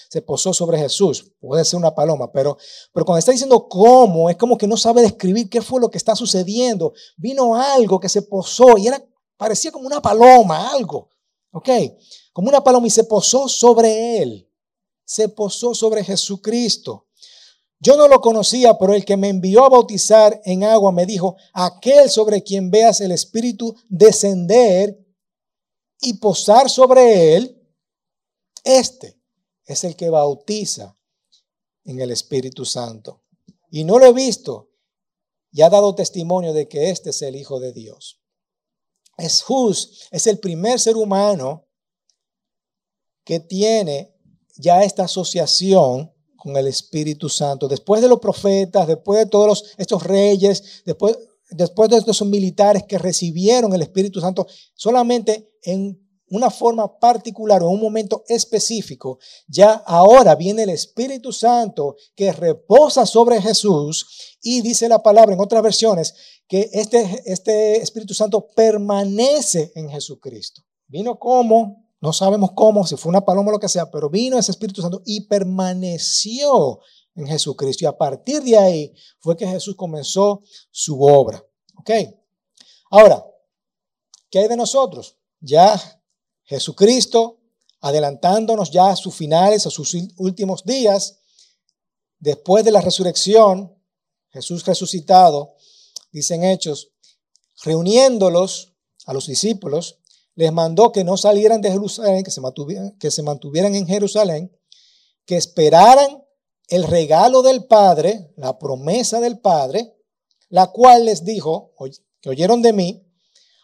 se 0.10 0.22
posó 0.22 0.54
sobre 0.54 0.78
Jesús, 0.78 1.32
puede 1.40 1.66
ser 1.66 1.80
una 1.80 1.96
paloma, 1.96 2.32
pero, 2.32 2.58
pero 2.94 3.06
cuando 3.06 3.20
está 3.20 3.32
diciendo 3.32 3.68
cómo, 3.68 4.30
es 4.30 4.38
como 4.38 4.58
que 4.58 4.68
no 4.68 4.78
sabe 4.78 5.02
describir 5.02 5.50
qué 5.50 5.62
fue 5.62 5.82
lo 5.82 5.90
que 5.90 5.98
está 5.98 6.16
sucediendo, 6.16 6.94
vino 7.18 7.56
algo 7.56 8.00
que 8.00 8.10
se 8.10 8.22
posó 8.22 8.78
y 8.78 8.88
era, 8.88 9.04
parecía 9.38 9.72
como 9.72 9.88
una 9.88 10.02
paloma, 10.02 10.70
algo, 10.72 11.10
¿ok? 11.52 11.70
Como 12.32 12.50
una 12.50 12.64
paloma 12.64 12.86
y 12.86 12.92
se 12.92 13.06
posó 13.06 13.50
sobre 13.50 14.22
él 14.22 14.51
se 15.06 15.30
posó 15.30 15.74
sobre 15.74 16.04
Jesucristo. 16.04 17.08
Yo 17.80 17.98
no 17.98 18.08
lo 18.08 18.22
conocía, 18.22 18.78
pero 18.78 18.94
el 18.94 19.04
que 19.04 19.18
me 19.18 19.30
envió 19.30 19.66
a 19.66 19.70
bautizar 19.70 20.40
en 20.46 20.64
agua 20.64 20.92
me 20.92 21.06
dijo, 21.06 21.36
aquel 21.54 22.10
sobre 22.10 22.44
quien 22.44 22.70
veas 22.70 23.02
el 23.02 23.12
Espíritu 23.12 23.76
descender 23.90 25.04
y 26.00 26.14
posar 26.16 26.70
sobre 26.70 27.36
él, 27.36 27.60
este 28.64 29.20
es 29.66 29.84
el 29.84 29.96
que 29.96 30.10
bautiza 30.10 30.96
en 31.84 32.00
el 32.00 32.12
Espíritu 32.12 32.66
Santo. 32.66 33.24
Y 33.72 33.84
no 33.84 33.98
lo 33.98 34.06
he 34.06 34.14
visto 34.14 34.70
y 35.52 35.62
ha 35.62 35.70
dado 35.70 35.96
testimonio 35.96 36.54
de 36.54 36.68
que 36.68 36.90
este 36.90 37.10
es 37.10 37.22
el 37.22 37.36
Hijo 37.36 37.60
de 37.60 37.74
Dios. 37.74 38.22
Jesús 39.18 40.08
es 40.12 40.28
el 40.28 40.40
primer 40.40 40.80
ser 40.80 40.96
humano 40.96 41.68
que 43.24 43.40
tiene 43.40 44.16
ya 44.58 44.84
esta 44.84 45.04
asociación 45.04 46.12
con 46.36 46.58
el 46.58 46.68
Espíritu 46.68 47.30
Santo. 47.30 47.68
Después 47.68 48.02
de 48.02 48.08
los 48.08 48.20
profetas, 48.20 48.88
después 48.88 49.20
de 49.20 49.26
todos 49.28 49.76
estos 49.78 50.04
reyes, 50.04 50.82
después, 50.86 51.18
después 51.52 51.90
de 51.90 51.98
estos 51.98 52.22
militares 52.24 52.84
que 52.88 52.98
recibieron 52.98 53.74
el 53.74 53.84
Espíritu 53.84 54.20
Santo, 54.20 54.48
solamente 54.74 55.52
en 55.62 56.00
una 56.32 56.50
forma 56.50 56.98
particular 56.98 57.62
o 57.62 57.68
en 57.68 57.74
un 57.74 57.82
momento 57.82 58.24
específico, 58.28 59.20
ya 59.48 59.74
ahora 59.86 60.34
viene 60.36 60.64
el 60.64 60.70
Espíritu 60.70 61.32
Santo 61.34 61.98
que 62.16 62.32
reposa 62.32 63.06
sobre 63.06 63.42
Jesús 63.42 64.38
y 64.42 64.62
dice 64.62 64.88
la 64.88 65.04
palabra 65.04 65.36
en 65.36 65.42
otras 65.42 65.62
versiones 65.62 66.16
que 66.48 66.70
este, 66.74 67.22
este 67.26 67.82
Espíritu 67.82 68.14
Santo 68.14 68.48
permanece 68.56 69.72
en 69.76 69.90
Jesucristo. 69.90 70.62
Vino 70.88 71.20
como, 71.20 71.91
no 72.02 72.12
sabemos 72.12 72.52
cómo, 72.56 72.86
si 72.86 72.98
fue 72.98 73.12
una 73.12 73.24
paloma 73.24 73.50
o 73.50 73.52
lo 73.54 73.60
que 73.60 73.70
sea, 73.70 73.90
pero 73.92 74.10
vino 74.10 74.38
ese 74.38 74.52
Espíritu 74.52 74.82
Santo 74.82 75.04
y 75.06 75.22
permaneció 75.28 76.80
en 77.16 77.28
Jesucristo. 77.28 77.86
Y 77.86 77.88
a 77.88 77.96
partir 77.98 78.42
de 78.42 78.58
ahí 78.58 78.94
fue 79.20 79.38
que 79.38 79.48
Jesús 79.48 79.76
comenzó 79.76 80.42
su 80.72 81.00
obra. 81.04 81.46
¿Ok? 81.78 81.92
Ahora, 82.90 83.24
¿qué 84.32 84.40
hay 84.40 84.48
de 84.48 84.58
nosotros? 84.58 85.16
Ya 85.40 85.80
Jesucristo, 86.44 87.40
adelantándonos 87.82 88.72
ya 88.72 88.90
a 88.90 88.96
sus 88.96 89.14
finales, 89.14 89.68
a 89.68 89.70
sus 89.70 89.96
últimos 90.18 90.64
días, 90.64 91.20
después 92.20 92.66
de 92.66 92.72
la 92.72 92.82
resurrección, 92.82 93.78
Jesús 94.30 94.66
resucitado, 94.66 95.56
dicen 96.12 96.44
Hechos, 96.44 96.92
reuniéndolos 97.64 98.74
a 99.06 99.14
los 99.14 99.28
discípulos, 99.28 100.01
les 100.42 100.52
mandó 100.52 100.92
que 100.92 101.04
no 101.04 101.18
salieran 101.18 101.62
de 101.62 101.72
Jerusalén, 101.72 102.24
que 102.24 102.32
se 102.32 102.42
mantuvieran, 102.42 102.98
que 102.98 103.12
se 103.12 103.22
mantuvieran 103.22 103.76
en 103.76 103.86
Jerusalén, 103.86 104.52
que 105.26 105.38
esperaran 105.38 106.24
el 106.68 106.84
regalo 106.84 107.44
del 107.44 107.66
Padre, 107.66 108.34
la 108.38 108.58
promesa 108.58 109.20
del 109.20 109.40
Padre, 109.40 109.94
la 110.50 110.72
cual 110.72 111.06
les 111.06 111.24
dijo, 111.24 111.74
que 112.22 112.30
oyeron 112.30 112.64
de 112.64 112.74
mí, 112.74 113.06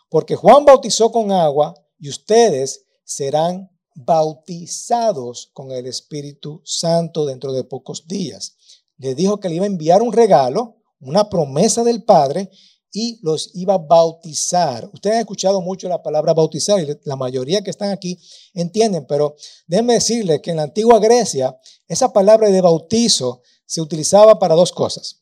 porque 0.07 0.35
Juan 0.35 0.65
bautizó 0.65 1.11
con 1.11 1.31
agua, 1.31 1.73
y 1.97 2.09
ustedes 2.09 2.85
serán 3.03 3.71
bautizados 3.95 5.49
con 5.53 5.71
el 5.71 5.87
Espíritu 5.87 6.61
Santo 6.63 7.25
dentro 7.25 7.53
de 7.53 7.63
pocos 7.63 8.07
días. 8.07 8.55
Le 8.97 9.15
dijo 9.15 9.39
que 9.39 9.49
le 9.49 9.55
iba 9.55 9.63
a 9.63 9.67
enviar 9.67 10.03
un 10.03 10.13
regalo, 10.13 10.77
una 10.99 11.27
promesa 11.27 11.83
del 11.83 12.03
Padre, 12.03 12.51
y 12.91 13.19
los 13.21 13.51
iba 13.53 13.75
a 13.75 13.77
bautizar. 13.77 14.89
Ustedes 14.93 15.15
han 15.15 15.21
escuchado 15.21 15.61
mucho 15.61 15.87
la 15.87 16.01
palabra 16.01 16.33
bautizar 16.33 16.79
y 16.79 16.97
la 17.03 17.15
mayoría 17.15 17.61
que 17.61 17.69
están 17.69 17.91
aquí 17.91 18.19
entienden, 18.53 19.05
pero 19.05 19.35
déjenme 19.67 19.93
decirles 19.93 20.41
que 20.41 20.51
en 20.51 20.57
la 20.57 20.63
antigua 20.63 20.99
Grecia 20.99 21.57
esa 21.87 22.13
palabra 22.13 22.49
de 22.49 22.61
bautizo 22.61 23.41
se 23.65 23.81
utilizaba 23.81 24.39
para 24.39 24.55
dos 24.55 24.71
cosas. 24.71 25.21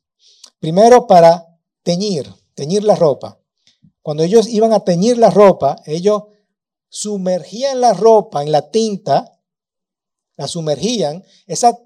Primero, 0.60 1.08
para 1.08 1.46
teñir, 1.84 2.32
teñir 2.54 2.84
la 2.84 2.96
ropa. 2.96 3.40
Cuando 4.02 4.24
ellos 4.24 4.48
iban 4.48 4.72
a 4.72 4.82
teñir 4.82 5.18
la 5.18 5.30
ropa, 5.30 5.82
ellos 5.86 6.24
sumergían 6.90 7.82
la 7.82 7.94
ropa 7.94 8.44
en 8.44 8.52
la 8.52 8.70
tinta, 8.70 9.40
la 10.38 10.48
sumergían, 10.48 11.24
esa 11.48 11.78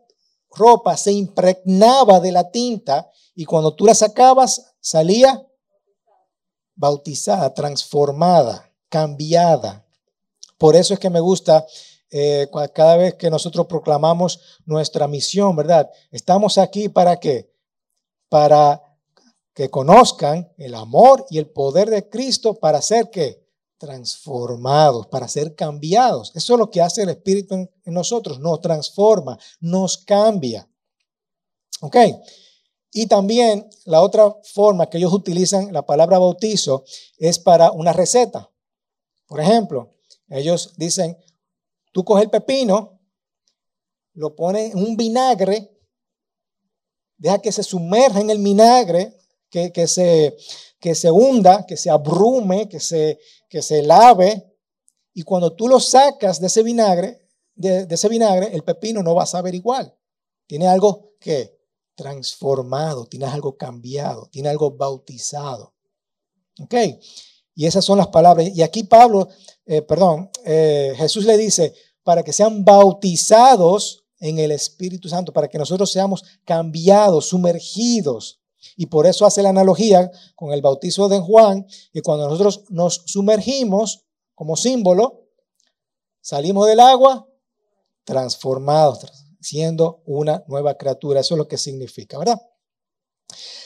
ropa 0.51 0.97
se 0.97 1.11
impregnaba 1.11 2.19
de 2.19 2.31
la 2.31 2.51
tinta 2.51 3.09
y 3.35 3.45
cuando 3.45 3.75
tú 3.75 3.85
la 3.85 3.95
sacabas 3.95 4.75
salía 4.79 5.45
bautizada, 6.79 7.53
transformada, 7.53 8.71
cambiada. 8.87 9.85
Por 10.57 10.77
eso 10.77 10.93
es 10.93 10.99
que 10.99 11.09
me 11.09 11.19
gusta 11.19 11.65
eh, 12.09 12.47
cada 12.73 12.95
vez 12.95 13.15
que 13.15 13.29
nosotros 13.29 13.67
proclamamos 13.67 14.39
nuestra 14.65 15.07
misión, 15.07 15.55
¿verdad? 15.57 15.91
Estamos 16.09 16.57
aquí 16.57 16.87
para 16.87 17.17
qué? 17.17 17.53
Para 18.29 18.81
que 19.53 19.69
conozcan 19.69 20.51
el 20.57 20.73
amor 20.73 21.25
y 21.29 21.37
el 21.37 21.49
poder 21.49 21.89
de 21.89 22.07
Cristo 22.07 22.55
para 22.55 22.77
hacer 22.77 23.09
que 23.09 23.45
transformados, 23.77 25.07
para 25.07 25.27
ser 25.27 25.55
cambiados. 25.55 26.31
Eso 26.33 26.53
es 26.53 26.59
lo 26.59 26.71
que 26.71 26.81
hace 26.81 27.03
el 27.03 27.09
Espíritu 27.09 27.55
en, 27.55 27.69
nosotros, 27.85 28.39
nos 28.39 28.61
transforma, 28.61 29.37
nos 29.59 29.97
cambia. 29.97 30.65
¿Ok? 31.81 31.97
Y 32.91 33.07
también 33.07 33.69
la 33.85 34.01
otra 34.01 34.35
forma 34.43 34.89
que 34.89 34.97
ellos 34.97 35.13
utilizan 35.13 35.71
la 35.71 35.85
palabra 35.85 36.17
bautizo 36.17 36.83
es 37.17 37.37
para 37.37 37.71
una 37.71 37.93
receta. 37.93 38.49
Por 39.27 39.39
ejemplo, 39.39 39.95
ellos 40.29 40.73
dicen, 40.77 41.17
tú 41.91 42.03
coges 42.03 42.23
el 42.23 42.31
pepino, 42.31 42.99
lo 44.13 44.35
pones 44.35 44.73
en 44.73 44.79
un 44.79 44.97
vinagre, 44.97 45.71
deja 47.17 47.39
que 47.39 47.51
se 47.51 47.63
sumerja 47.63 48.19
en 48.19 48.29
el 48.29 48.39
vinagre, 48.39 49.15
que, 49.49 49.71
que 49.71 49.87
se, 49.87 50.35
que 50.79 50.95
se 50.95 51.11
hunda, 51.11 51.65
que 51.65 51.77
se 51.77 51.89
abrume, 51.89 52.69
que 52.69 52.79
se, 52.79 53.19
que 53.47 53.61
se 53.61 53.83
lave. 53.83 54.45
Y 55.13 55.23
cuando 55.23 55.53
tú 55.53 55.67
lo 55.67 55.79
sacas 55.79 56.39
de 56.39 56.47
ese 56.47 56.63
vinagre, 56.63 57.21
de, 57.55 57.87
ese 57.89 58.07
vinagre, 58.07 58.49
el 58.53 58.63
pepino 58.63 59.03
no 59.03 59.13
va 59.13 59.23
a 59.23 59.27
saber 59.27 59.53
igual. 59.53 59.93
Tiene 60.47 60.67
algo 60.67 61.13
que 61.19 61.58
transformado, 61.99 63.05
tiene 63.05 63.25
algo 63.25 63.57
cambiado, 63.57 64.29
tiene 64.31 64.47
algo 64.47 64.71
bautizado. 64.71 65.73
¿Ok? 66.61 66.75
Y 67.55 67.65
esas 67.65 67.83
son 67.83 67.97
las 67.97 68.07
palabras. 68.07 68.49
Y 68.55 68.61
aquí 68.61 68.83
Pablo, 68.83 69.27
eh, 69.65 69.81
perdón, 69.81 70.29
eh, 70.45 70.93
Jesús 70.95 71.25
le 71.25 71.37
dice, 71.37 71.73
para 72.03 72.23
que 72.23 72.31
sean 72.31 72.63
bautizados 72.63 74.05
en 74.19 74.39
el 74.39 74.51
Espíritu 74.51 75.09
Santo, 75.09 75.33
para 75.33 75.49
que 75.49 75.57
nosotros 75.57 75.91
seamos 75.91 76.23
cambiados, 76.45 77.27
sumergidos 77.27 78.39
y 78.75 78.85
por 78.85 79.05
eso 79.05 79.25
hace 79.25 79.41
la 79.41 79.49
analogía 79.49 80.11
con 80.35 80.51
el 80.51 80.61
bautizo 80.61 81.07
de 81.09 81.19
Juan, 81.19 81.65
y 81.93 82.01
cuando 82.01 82.27
nosotros 82.27 82.63
nos 82.69 83.03
sumergimos 83.05 84.05
como 84.35 84.55
símbolo, 84.55 85.27
salimos 86.21 86.67
del 86.67 86.79
agua 86.79 87.27
transformados, 88.03 89.28
siendo 89.39 90.01
una 90.05 90.43
nueva 90.47 90.77
criatura. 90.77 91.19
Eso 91.19 91.35
es 91.35 91.37
lo 91.37 91.47
que 91.47 91.57
significa, 91.57 92.17
¿verdad? 92.17 92.39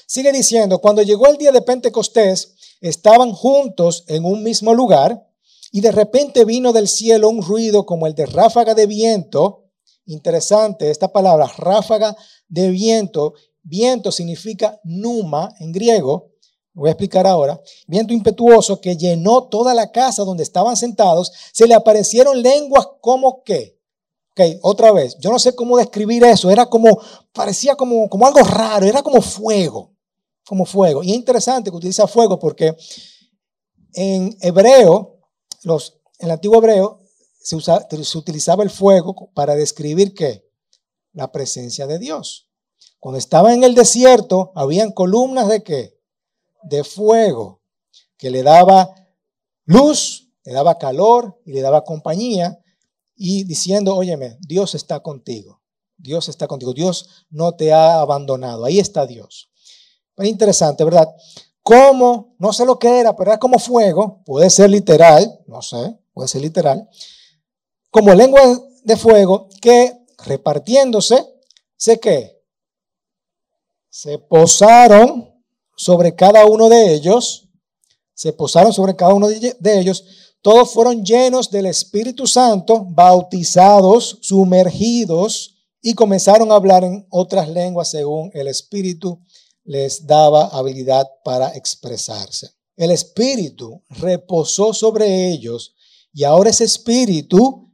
Sigue 0.05 0.31
diciendo, 0.31 0.79
cuando 0.79 1.01
llegó 1.01 1.27
el 1.27 1.37
día 1.37 1.51
de 1.51 1.61
Pentecostés, 1.61 2.55
estaban 2.81 3.31
juntos 3.31 4.03
en 4.07 4.25
un 4.25 4.43
mismo 4.43 4.73
lugar 4.73 5.27
y 5.71 5.81
de 5.81 5.91
repente 5.91 6.45
vino 6.45 6.73
del 6.73 6.87
cielo 6.87 7.29
un 7.29 7.41
ruido 7.41 7.85
como 7.85 8.07
el 8.07 8.13
de 8.13 8.25
ráfaga 8.25 8.75
de 8.75 8.85
viento. 8.85 9.71
Interesante 10.05 10.91
esta 10.91 11.11
palabra, 11.11 11.47
ráfaga 11.57 12.15
de 12.47 12.69
viento, 12.69 13.33
Viento 13.63 14.11
significa 14.11 14.79
numa 14.83 15.55
en 15.59 15.71
griego, 15.71 16.33
voy 16.73 16.89
a 16.89 16.91
explicar 16.91 17.25
ahora. 17.25 17.61
Viento 17.87 18.13
impetuoso 18.13 18.81
que 18.81 18.97
llenó 18.97 19.47
toda 19.47 19.73
la 19.73 19.91
casa 19.91 20.23
donde 20.23 20.43
estaban 20.43 20.75
sentados. 20.75 21.31
Se 21.53 21.65
le 21.65 21.73
aparecieron 21.73 22.41
lenguas 22.41 22.87
como 22.99 23.41
que. 23.43 23.79
Ok, 24.35 24.59
otra 24.63 24.91
vez, 24.91 25.15
yo 25.19 25.31
no 25.31 25.37
sé 25.37 25.55
cómo 25.55 25.77
describir 25.77 26.23
eso. 26.23 26.49
Era 26.49 26.65
como, 26.65 26.99
parecía 27.33 27.75
como, 27.75 28.09
como 28.09 28.25
algo 28.25 28.39
raro, 28.39 28.87
era 28.87 29.03
como 29.03 29.21
fuego. 29.21 29.95
Como 30.45 30.65
fuego. 30.65 31.03
Y 31.03 31.11
es 31.11 31.15
interesante 31.15 31.69
que 31.69 31.77
utiliza 31.77 32.07
fuego 32.07 32.39
porque 32.39 32.75
en 33.93 34.35
hebreo, 34.41 35.19
los, 35.63 35.99
en 36.17 36.25
el 36.25 36.31
antiguo 36.31 36.57
hebreo, 36.57 36.99
se, 37.39 37.57
se 37.59 38.17
utilizaba 38.17 38.63
el 38.63 38.71
fuego 38.71 39.29
para 39.35 39.53
describir 39.53 40.15
qué? 40.15 40.43
La 41.11 41.31
presencia 41.31 41.85
de 41.85 41.99
Dios. 41.99 42.49
Cuando 42.99 43.19
estaba 43.19 43.53
en 43.53 43.63
el 43.63 43.75
desierto, 43.75 44.51
habían 44.55 44.93
columnas 44.93 45.47
de 45.47 45.61
qué? 45.61 45.99
De 46.63 46.83
fuego, 46.83 47.61
que 48.17 48.31
le 48.31 48.41
daba 48.41 48.95
luz, 49.65 50.31
le 50.43 50.53
daba 50.53 50.79
calor 50.79 51.39
y 51.45 51.51
le 51.51 51.61
daba 51.61 51.83
compañía, 51.83 52.62
y 53.15 53.43
diciendo, 53.43 53.95
óyeme, 53.95 54.37
Dios 54.41 54.75
está 54.75 55.01
contigo, 55.01 55.61
Dios 55.97 56.29
está 56.29 56.47
contigo, 56.47 56.73
Dios 56.73 57.25
no 57.29 57.55
te 57.55 57.73
ha 57.73 57.99
abandonado, 57.99 58.65
ahí 58.65 58.79
está 58.79 59.05
Dios. 59.05 59.49
Es 60.17 60.27
interesante, 60.27 60.83
¿verdad? 60.83 61.07
Como, 61.61 62.35
no 62.39 62.51
sé 62.53 62.65
lo 62.65 62.77
que 62.77 62.99
era, 62.99 63.15
pero 63.15 63.31
era 63.31 63.39
como 63.39 63.59
fuego, 63.59 64.21
puede 64.25 64.49
ser 64.49 64.69
literal, 64.69 65.39
no 65.47 65.61
sé, 65.61 65.97
puede 66.13 66.27
ser 66.27 66.41
literal, 66.41 66.87
como 67.89 68.13
lengua 68.13 68.41
de 68.83 68.97
fuego 68.97 69.47
que 69.61 70.05
repartiéndose, 70.25 71.25
sé 71.77 71.99
que 71.99 72.41
se 73.89 74.17
posaron 74.17 75.31
sobre 75.75 76.15
cada 76.15 76.45
uno 76.45 76.69
de 76.69 76.93
ellos, 76.93 77.47
se 78.13 78.33
posaron 78.33 78.73
sobre 78.73 78.95
cada 78.95 79.13
uno 79.13 79.27
de 79.27 79.79
ellos, 79.79 80.22
todos 80.43 80.73
fueron 80.73 81.05
llenos 81.05 81.49
del 81.49 81.67
Espíritu 81.67 82.27
Santo, 82.27 82.83
bautizados, 82.83 84.19
sumergidos 84.21 85.55
y 85.81 85.93
comenzaron 85.93 86.51
a 86.51 86.55
hablar 86.55 86.83
en 86.83 87.07
otras 87.09 87.47
lenguas 87.47 87.91
según 87.91 88.29
el 88.33 88.49
Espíritu 88.49 89.21
les 89.63 90.05
daba 90.05 90.47
habilidad 90.47 91.07
para 91.23 91.55
expresarse. 91.55 92.51
El 92.75 92.91
Espíritu 92.91 93.81
reposó 93.87 94.73
sobre 94.73 95.31
ellos 95.31 95.75
y 96.11 96.25
ahora 96.25 96.49
ese 96.49 96.65
Espíritu 96.65 97.71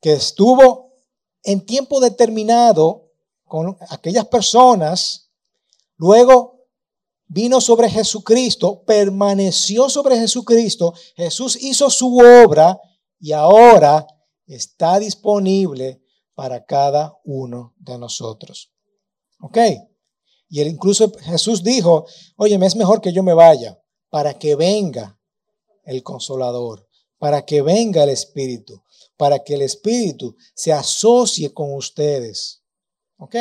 que 0.00 0.12
estuvo 0.12 0.92
en 1.42 1.66
tiempo 1.66 1.98
determinado 1.98 3.10
con 3.46 3.76
aquellas 3.90 4.26
personas, 4.28 5.32
luego 5.96 6.51
vino 7.32 7.62
sobre 7.62 7.88
Jesucristo, 7.88 8.84
permaneció 8.84 9.88
sobre 9.88 10.18
Jesucristo, 10.18 10.92
Jesús 11.16 11.56
hizo 11.62 11.88
su 11.88 12.18
obra 12.18 12.78
y 13.18 13.32
ahora 13.32 14.06
está 14.46 14.98
disponible 14.98 16.02
para 16.34 16.62
cada 16.66 17.16
uno 17.24 17.74
de 17.78 17.96
nosotros. 17.96 18.70
¿Ok? 19.40 19.56
Y 20.50 20.60
él, 20.60 20.68
incluso 20.68 21.10
Jesús 21.20 21.62
dijo, 21.62 22.04
oye, 22.36 22.58
es 22.62 22.76
mejor 22.76 23.00
que 23.00 23.14
yo 23.14 23.22
me 23.22 23.32
vaya 23.32 23.80
para 24.10 24.38
que 24.38 24.54
venga 24.54 25.18
el 25.84 26.02
consolador, 26.02 26.86
para 27.18 27.46
que 27.46 27.62
venga 27.62 28.02
el 28.02 28.10
Espíritu, 28.10 28.82
para 29.16 29.42
que 29.42 29.54
el 29.54 29.62
Espíritu 29.62 30.36
se 30.54 30.70
asocie 30.70 31.54
con 31.54 31.72
ustedes. 31.74 32.62
¿Ok? 33.16 33.36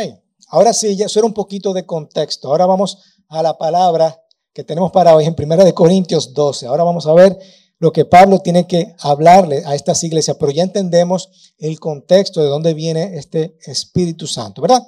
Ahora 0.47 0.73
sí, 0.73 0.95
ya 0.95 1.07
eso 1.07 1.19
era 1.19 1.25
un 1.25 1.33
poquito 1.33 1.73
de 1.73 1.85
contexto. 1.85 2.47
Ahora 2.47 2.65
vamos 2.65 2.97
a 3.31 3.41
la 3.41 3.57
palabra 3.57 4.21
que 4.53 4.63
tenemos 4.63 4.91
para 4.91 5.15
hoy 5.15 5.25
en 5.25 5.35
1 5.37 5.73
Corintios 5.73 6.33
12. 6.33 6.67
Ahora 6.67 6.83
vamos 6.83 7.07
a 7.07 7.13
ver 7.13 7.39
lo 7.79 7.91
que 7.93 8.03
Pablo 8.03 8.39
tiene 8.39 8.67
que 8.67 8.93
hablarle 8.99 9.63
a 9.65 9.73
estas 9.73 10.03
iglesias, 10.03 10.35
pero 10.37 10.51
ya 10.51 10.63
entendemos 10.63 11.53
el 11.57 11.79
contexto 11.79 12.43
de 12.43 12.49
dónde 12.49 12.73
viene 12.73 13.17
este 13.17 13.57
Espíritu 13.65 14.27
Santo, 14.27 14.61
¿verdad? 14.61 14.85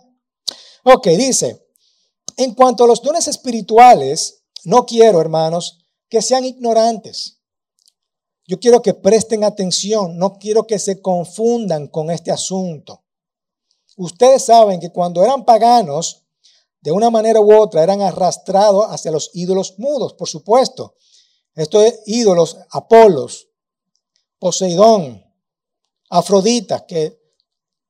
Ok, 0.83 1.07
dice, 1.07 1.65
en 2.35 2.53
cuanto 2.53 2.83
a 2.83 2.87
los 2.87 3.01
dones 3.01 3.29
espirituales, 3.29 4.43
no 4.65 4.85
quiero, 4.85 5.21
hermanos, 5.21 5.79
que 6.09 6.21
sean 6.21 6.43
ignorantes. 6.43 7.39
Yo 8.45 8.59
quiero 8.59 8.81
que 8.81 8.93
presten 8.93 9.45
atención, 9.45 10.17
no 10.17 10.33
quiero 10.33 10.67
que 10.67 10.79
se 10.79 11.01
confundan 11.01 11.87
con 11.87 12.11
este 12.11 12.29
asunto. 12.29 13.05
Ustedes 13.95 14.43
saben 14.43 14.81
que 14.81 14.91
cuando 14.91 15.23
eran 15.23 15.45
paganos, 15.45 16.22
de 16.83 16.91
una 16.91 17.09
manera 17.09 17.39
u 17.39 17.53
otra, 17.55 17.81
eran 17.81 18.01
arrastrados 18.01 18.85
hacia 18.89 19.09
los 19.09 19.31
ídolos 19.33 19.75
mudos, 19.79 20.13
por 20.13 20.27
supuesto. 20.27 20.95
Estos 21.55 21.93
ídolos, 22.05 22.57
Apolos, 22.71 23.47
Poseidón, 24.37 25.23
Afrodita, 26.09 26.85
que 26.85 27.17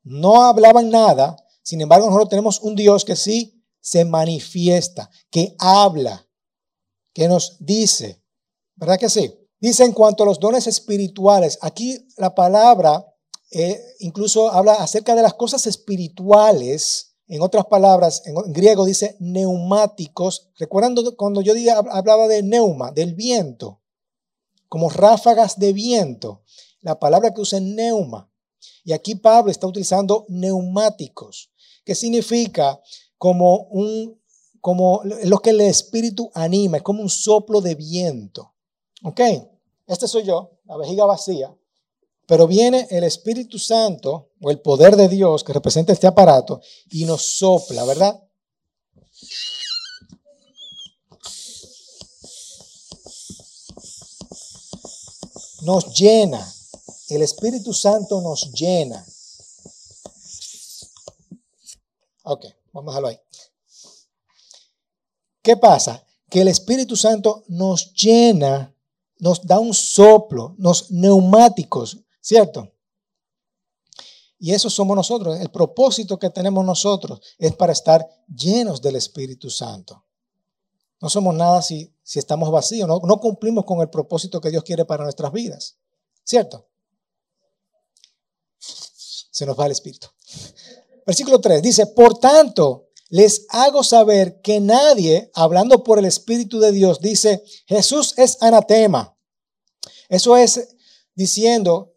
no 0.04 0.44
hablaban 0.44 0.92
nada, 0.92 1.36
sin 1.64 1.82
embargo 1.82 2.06
nosotros 2.06 2.30
tenemos 2.30 2.60
un 2.62 2.76
Dios 2.76 3.04
que 3.04 3.16
sí 3.16 3.66
se 3.82 4.06
manifiesta, 4.06 5.10
que 5.32 5.56
habla, 5.58 6.30
que 7.14 7.28
nos 7.28 7.58
dice, 7.60 8.24
¿verdad 8.76 9.00
que 9.00 9.10
sí? 9.10 9.34
Dice 9.60 9.86
en 9.86 9.94
cuanto 9.94 10.22
a 10.22 10.28
los 10.28 10.40
dones 10.40 10.68
espirituales, 10.68 11.58
aquí 11.62 12.08
la 12.18 12.36
palabra 12.36 13.04
eh, 13.50 13.82
incluso 14.00 14.52
habla 14.52 14.74
acerca 14.74 15.16
de 15.16 15.22
las 15.24 15.34
cosas 15.34 15.66
espirituales. 15.68 17.13
En 17.28 17.42
otras 17.42 17.66
palabras, 17.66 18.22
en 18.26 18.36
griego 18.52 18.86
dice 18.86 19.16
neumáticos. 19.20 20.50
¿Recuerdan 20.58 20.96
cuando 21.16 21.42
yo 21.42 21.54
hablaba 21.92 22.28
de 22.28 22.44
neuma, 22.44 22.92
del 22.92 23.14
viento? 23.16 23.82
Como 24.68 24.90
ráfagas 24.90 25.58
de 25.58 25.74
viento. 25.74 26.44
La 26.82 27.00
palabra 27.00 27.34
que 27.34 27.42
usa 27.42 27.60
es 27.60 27.66
neuma. 27.66 28.30
Y 28.84 28.92
aquí 28.92 29.16
Pablo 29.16 29.52
está 29.52 29.68
utilizando 29.68 30.26
neumáticos, 30.28 31.52
que 31.86 31.96
significa 31.96 32.82
como 33.18 33.68
un 33.72 34.22
como 34.60 35.02
lo 35.26 35.40
que 35.40 35.50
el 35.50 35.60
espíritu 35.60 36.32
anima, 36.34 36.78
es 36.78 36.84
como 36.84 37.02
un 37.02 37.10
soplo 37.10 37.60
de 37.60 37.76
viento. 37.76 38.54
¿Ok? 39.04 39.20
Este 39.86 40.08
soy 40.08 40.24
yo, 40.24 40.52
la 40.64 40.78
vejiga 40.78 41.04
vacía, 41.04 41.54
pero 42.28 42.48
viene 42.48 42.88
el 42.90 43.04
Espíritu 43.04 43.60
Santo 43.60 44.32
o 44.42 44.52
el 44.52 44.62
poder 44.62 44.96
de 44.96 45.10
Dios 45.10 45.44
que 45.44 45.54
representa 45.54 45.94
este 45.94 46.08
aparato 46.08 46.62
y 46.92 47.06
nos 47.06 47.22
sopla, 47.22 47.84
¿verdad? 47.86 48.20
Nos 55.62 55.94
llena. 55.94 56.54
El 57.10 57.22
Espíritu 57.22 57.74
Santo 57.74 58.22
nos 58.22 58.52
llena. 58.54 59.06
Ok, 62.24 62.46
vamos 62.72 62.90
a 62.90 62.92
dejarlo 62.92 63.08
ahí. 63.10 63.20
¿Qué 65.42 65.58
pasa? 65.58 66.06
Que 66.30 66.42
el 66.42 66.48
Espíritu 66.48 66.96
Santo 66.96 67.44
nos 67.48 67.94
llena 67.94 68.74
nos 69.24 69.42
da 69.48 69.58
un 69.58 69.74
soplo, 69.74 70.54
nos 70.58 70.92
neumáticos, 70.92 72.00
¿cierto? 72.24 72.74
Y 74.40 74.54
eso 74.54 74.70
somos 74.70 74.96
nosotros. 74.96 75.40
El 75.40 75.52
propósito 75.52 76.18
que 76.18 76.30
tenemos 76.30 76.66
nosotros 76.66 77.22
es 77.38 77.54
para 77.56 77.74
estar 77.74 78.08
llenos 78.28 78.82
del 78.82 78.96
Espíritu 78.96 79.50
Santo. 79.50 80.06
No 81.00 81.10
somos 81.10 81.36
nada 81.36 81.62
si, 81.62 81.94
si 82.02 82.20
estamos 82.20 82.50
vacíos, 82.50 82.88
no, 82.88 83.00
no 83.04 83.20
cumplimos 83.20 83.66
con 83.66 83.82
el 83.82 83.90
propósito 83.90 84.40
que 84.40 84.50
Dios 84.50 84.64
quiere 84.64 84.86
para 84.86 85.04
nuestras 85.04 85.32
vidas, 85.32 85.78
¿cierto? 86.24 86.68
Se 88.58 89.46
nos 89.46 89.60
va 89.60 89.66
el 89.66 89.74
Espíritu. 89.74 90.08
Versículo 91.06 91.40
3 91.40 91.62
dice, 91.62 91.88
por 91.88 92.20
tanto, 92.20 92.90
les 93.10 93.46
hago 93.50 93.84
saber 93.84 94.40
que 94.42 94.62
nadie, 94.62 95.30
hablando 95.34 95.84
por 95.84 96.00
el 96.00 96.06
Espíritu 96.06 96.60
de 96.60 96.72
Dios, 96.72 97.02
dice, 97.02 97.44
Jesús 97.68 98.14
es 98.18 98.42
anatema 98.42 99.14
eso 100.10 100.38
es 100.38 100.76
diciendo, 101.16 101.93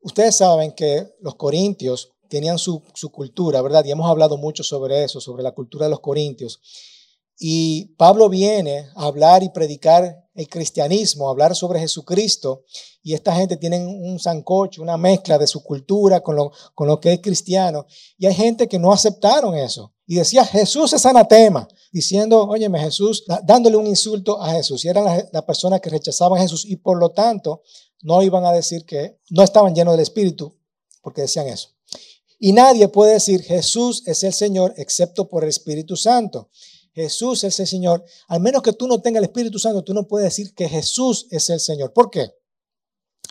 ustedes 0.00 0.36
saben 0.36 0.72
que 0.72 1.14
los 1.20 1.36
corintios 1.36 2.12
tenían 2.28 2.58
su, 2.58 2.82
cultura, 3.12 3.62
¿verdad? 3.62 3.84
Y 3.84 3.90
hemos 3.90 4.10
hablado 4.10 4.36
mucho 4.36 4.62
sobre 4.62 5.04
eso, 5.04 5.20
sobre 5.20 5.42
la 5.42 5.52
cultura 5.52 5.86
de 5.86 5.90
los 5.90 6.00
corintios. 6.00 6.60
Y 7.38 7.94
Pablo 7.96 8.28
viene 8.28 8.88
a 8.96 9.06
hablar 9.06 9.42
y 9.42 9.50
predicar 9.50 10.24
el 10.34 10.48
cristianismo, 10.48 11.28
a 11.28 11.30
hablar 11.30 11.54
sobre 11.54 11.80
Jesucristo, 11.80 12.64
y 13.02 13.14
esta 13.14 13.34
gente 13.34 13.56
tiene 13.56 13.86
un 13.86 14.18
sancocho, 14.18 14.82
una 14.82 14.96
mezcla 14.96 15.38
de 15.38 15.46
su 15.46 15.62
cultura 15.62 16.20
con 16.20 16.34
lo, 16.34 16.50
con 16.74 16.88
lo 16.88 16.98
que 16.98 17.12
es 17.12 17.20
cristiano. 17.20 17.86
Y 18.18 18.26
hay 18.26 18.34
gente 18.34 18.68
que 18.68 18.78
no 18.78 18.92
aceptaron 18.92 19.54
eso. 19.54 19.92
Y 20.06 20.16
decía, 20.16 20.44
Jesús 20.44 20.92
es 20.92 21.06
anatema 21.06 21.68
diciendo, 21.92 22.46
óyeme 22.46 22.80
Jesús, 22.80 23.24
dándole 23.44 23.76
un 23.76 23.86
insulto 23.86 24.40
a 24.40 24.52
Jesús. 24.52 24.84
Y 24.84 24.88
eran 24.88 25.04
las 25.32 25.42
personas 25.44 25.80
que 25.80 25.90
rechazaban 25.90 26.38
a 26.38 26.42
Jesús 26.42 26.64
y 26.64 26.76
por 26.76 26.98
lo 26.98 27.10
tanto 27.10 27.62
no 28.02 28.22
iban 28.22 28.44
a 28.44 28.52
decir 28.52 28.84
que 28.84 29.18
no 29.30 29.42
estaban 29.42 29.74
llenos 29.74 29.94
del 29.94 30.02
Espíritu 30.02 30.56
porque 31.02 31.22
decían 31.22 31.48
eso. 31.48 31.70
Y 32.38 32.52
nadie 32.52 32.88
puede 32.88 33.14
decir 33.14 33.42
Jesús 33.42 34.02
es 34.06 34.22
el 34.22 34.32
Señor 34.32 34.74
excepto 34.76 35.28
por 35.28 35.42
el 35.42 35.50
Espíritu 35.50 35.96
Santo. 35.96 36.50
Jesús 36.92 37.44
es 37.44 37.58
el 37.60 37.66
Señor. 37.66 38.04
Al 38.28 38.40
menos 38.40 38.62
que 38.62 38.72
tú 38.72 38.86
no 38.86 39.00
tengas 39.00 39.20
el 39.20 39.24
Espíritu 39.24 39.58
Santo, 39.58 39.84
tú 39.84 39.94
no 39.94 40.06
puedes 40.06 40.26
decir 40.26 40.54
que 40.54 40.68
Jesús 40.68 41.26
es 41.30 41.48
el 41.50 41.60
Señor. 41.60 41.92
¿Por 41.92 42.10
qué? 42.10 42.32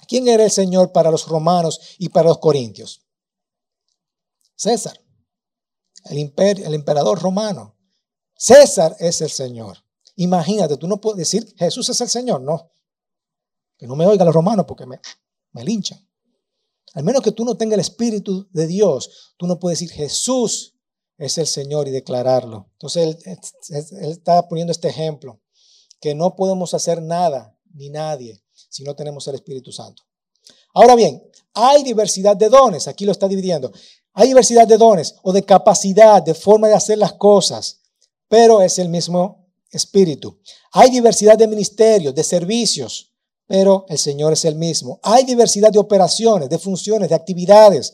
¿Quién 0.08 0.28
era 0.28 0.44
el 0.44 0.52
Señor 0.52 0.92
para 0.92 1.12
los 1.12 1.28
romanos 1.28 1.80
y 1.98 2.10
para 2.10 2.30
los 2.30 2.38
corintios? 2.38 3.02
César, 4.56 5.00
el, 6.06 6.34
el 6.38 6.74
emperador 6.74 7.22
romano. 7.22 7.76
César 8.36 8.96
es 9.00 9.22
el 9.22 9.30
Señor. 9.30 9.78
Imagínate, 10.16 10.78
tú 10.78 10.88
no 10.88 11.02
puedes 11.02 11.18
decir 11.18 11.54
Jesús 11.58 11.90
es 11.90 12.00
el 12.02 12.10
Señor, 12.10 12.42
no. 12.42 12.72
Que 13.78 13.88
no 13.88 13.96
me 13.96 14.06
oigan 14.06 14.26
los 14.26 14.36
romanos 14.36 14.66
porque 14.68 14.86
me, 14.86 15.00
me 15.52 15.64
linchan. 15.64 16.00
Al 16.94 17.04
menos 17.04 17.22
que 17.22 17.32
tú 17.32 17.44
no 17.44 17.58
tengas 17.58 17.76
el 17.76 17.82
Espíritu 17.82 18.48
de 18.52 18.68
Dios, 18.68 19.34
tú 19.38 19.48
no 19.48 19.60
puedes 19.60 19.80
decir 19.80 19.94
Jesús 19.96 20.76
es 21.18 21.38
el 21.38 21.48
Señor 21.48 21.88
y 21.88 21.92
declararlo. 21.92 22.70
Entonces 22.74 23.18
él, 23.26 23.40
él, 24.02 24.12
está 24.12 24.48
poniendo 24.48 24.72
este 24.72 24.88
ejemplo, 24.88 25.42
que 26.00 26.16
no 26.16 26.36
podemos 26.36 26.74
hacer 26.74 27.02
nada 27.02 27.58
ni 27.74 27.90
nadie 27.90 28.44
si 28.54 28.84
no 28.84 28.96
tenemos 28.96 29.28
el 29.28 29.36
Espíritu 29.36 29.72
Santo. 29.72 30.04
Ahora 30.74 30.96
bien, 30.96 31.24
hay 31.54 31.84
diversidad 31.84 32.36
de 32.36 32.50
dones, 32.50 32.88
aquí 32.88 33.06
lo 33.06 33.12
está 33.12 33.28
dividiendo. 33.28 33.72
Hay 34.14 34.28
diversidad 34.28 34.68
de 34.68 34.78
dones 34.78 35.16
o 35.24 35.34
de 35.34 35.44
capacidad, 35.44 36.22
de 36.22 36.34
forma 36.34 36.68
de 36.68 36.76
hacer 36.76 36.98
las 36.98 37.14
cosas 37.14 37.82
pero 38.28 38.62
es 38.62 38.80
el 38.80 38.90
mismo 38.90 39.48
espíritu. 39.72 40.40
Hay 40.72 40.90
diversidad 40.90 41.38
de 41.38 41.48
ministerios, 41.48 42.14
de 42.14 42.24
servicios, 42.24 43.14
pero 43.48 43.86
el 43.90 43.98
Señor 43.98 44.34
es 44.34 44.46
el 44.46 44.56
mismo. 44.56 45.00
Hay 45.04 45.24
diversidad 45.24 45.72
de 45.72 45.80
operaciones, 45.80 46.50
de 46.50 46.60
funciones, 46.60 47.10
de 47.10 47.16
actividades, 47.16 47.94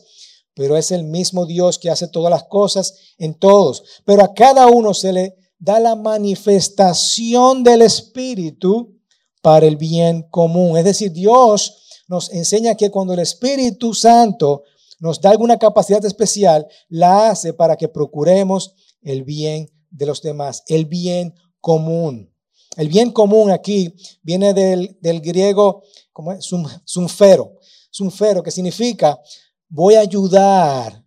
pero 0.54 0.76
es 0.76 0.90
el 0.90 1.04
mismo 1.04 1.46
Dios 1.46 1.78
que 1.78 1.90
hace 1.90 2.08
todas 2.08 2.30
las 2.30 2.44
cosas 2.44 2.94
en 3.18 3.34
todos. 3.34 3.82
Pero 4.04 4.22
a 4.22 4.34
cada 4.34 4.66
uno 4.66 4.94
se 4.94 5.12
le 5.12 5.36
da 5.58 5.78
la 5.80 5.94
manifestación 5.94 7.62
del 7.62 7.82
Espíritu 7.82 8.98
para 9.40 9.66
el 9.66 9.76
bien 9.76 10.22
común. 10.30 10.76
Es 10.76 10.84
decir, 10.84 11.12
Dios 11.12 12.04
nos 12.08 12.32
enseña 12.32 12.74
que 12.74 12.90
cuando 12.90 13.14
el 13.14 13.20
Espíritu 13.20 13.94
Santo 13.94 14.62
nos 15.00 15.20
da 15.20 15.30
alguna 15.30 15.58
capacidad 15.58 16.04
especial, 16.04 16.66
la 16.88 17.30
hace 17.30 17.52
para 17.52 17.76
que 17.76 17.88
procuremos 17.88 18.74
el 19.02 19.24
bien 19.24 19.70
de 19.90 20.06
los 20.06 20.22
demás, 20.22 20.62
el 20.68 20.86
bien 20.86 21.34
común. 21.60 22.31
El 22.76 22.88
bien 22.88 23.10
común 23.10 23.50
aquí 23.50 23.94
viene 24.22 24.54
del, 24.54 25.20
griego 25.20 25.82
como 26.12 26.32
es? 26.32 26.44
Sunfero. 26.84 27.58
Sunfero, 27.90 28.42
que 28.42 28.50
significa 28.50 29.20
voy 29.68 29.94
a 29.94 30.00
ayudar, 30.00 31.02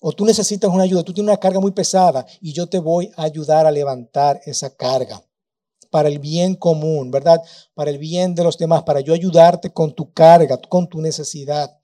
o 0.00 0.12
tú 0.12 0.24
necesitas 0.24 0.70
una 0.70 0.84
ayuda, 0.84 1.02
tú 1.02 1.12
tienes 1.12 1.30
una 1.30 1.40
carga 1.40 1.60
muy 1.60 1.72
pesada 1.72 2.24
y 2.40 2.52
yo 2.52 2.68
te 2.68 2.78
voy 2.78 3.10
a 3.16 3.24
ayudar 3.24 3.66
a 3.66 3.70
levantar 3.70 4.40
esa 4.44 4.74
carga 4.74 5.22
para 5.90 6.08
el 6.08 6.18
bien 6.18 6.54
común, 6.54 7.10
¿verdad? 7.10 7.40
Para 7.74 7.90
el 7.90 7.98
bien 7.98 8.34
de 8.34 8.44
los 8.44 8.56
demás, 8.56 8.82
para 8.84 9.00
yo 9.00 9.14
ayudarte 9.14 9.72
con 9.72 9.94
tu 9.94 10.12
carga, 10.12 10.60
con 10.60 10.88
tu 10.88 11.00
necesidad. 11.00 11.76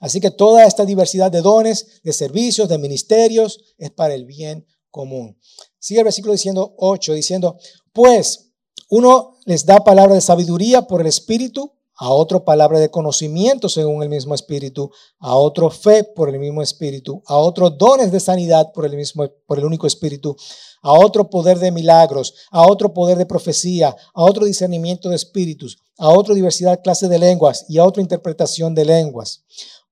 Así 0.00 0.20
que 0.20 0.30
toda 0.30 0.64
esta 0.64 0.84
diversidad 0.84 1.30
de 1.30 1.42
dones, 1.42 2.00
de 2.02 2.12
servicios, 2.12 2.68
de 2.68 2.78
ministerios, 2.78 3.60
es 3.78 3.90
para 3.90 4.14
el 4.14 4.24
bien 4.24 4.64
común. 4.90 5.38
Sigue 5.78 6.00
el 6.00 6.04
versículo 6.04 6.32
diciendo 6.32 6.74
8, 6.78 7.12
diciendo, 7.12 7.56
pues 7.92 8.52
uno 8.90 9.36
les 9.44 9.66
da 9.66 9.84
palabra 9.84 10.14
de 10.14 10.20
sabiduría 10.20 10.82
por 10.82 11.00
el 11.00 11.06
Espíritu, 11.06 11.72
a 12.00 12.10
otro 12.10 12.44
palabra 12.44 12.78
de 12.78 12.90
conocimiento 12.90 13.68
según 13.68 14.02
el 14.02 14.08
mismo 14.08 14.34
Espíritu, 14.34 14.90
a 15.18 15.34
otro 15.34 15.68
fe 15.68 16.04
por 16.04 16.28
el 16.28 16.38
mismo 16.38 16.62
Espíritu, 16.62 17.22
a 17.26 17.36
otro 17.36 17.70
dones 17.70 18.12
de 18.12 18.20
sanidad 18.20 18.72
por 18.72 18.86
el 18.86 18.96
mismo, 18.96 19.28
por 19.46 19.58
el 19.58 19.64
único 19.64 19.86
Espíritu, 19.86 20.36
a 20.82 20.92
otro 20.92 21.28
poder 21.28 21.58
de 21.58 21.72
milagros, 21.72 22.34
a 22.50 22.66
otro 22.66 22.94
poder 22.94 23.18
de 23.18 23.26
profecía, 23.26 23.96
a 24.14 24.22
otro 24.22 24.44
discernimiento 24.44 25.08
de 25.08 25.16
espíritus, 25.16 25.78
a 25.98 26.08
otra 26.10 26.34
diversidad 26.34 26.80
clase 26.82 27.08
de 27.08 27.18
lenguas 27.18 27.66
y 27.68 27.78
a 27.78 27.84
otra 27.84 28.02
interpretación 28.02 28.74
de 28.74 28.84
lenguas. 28.84 29.44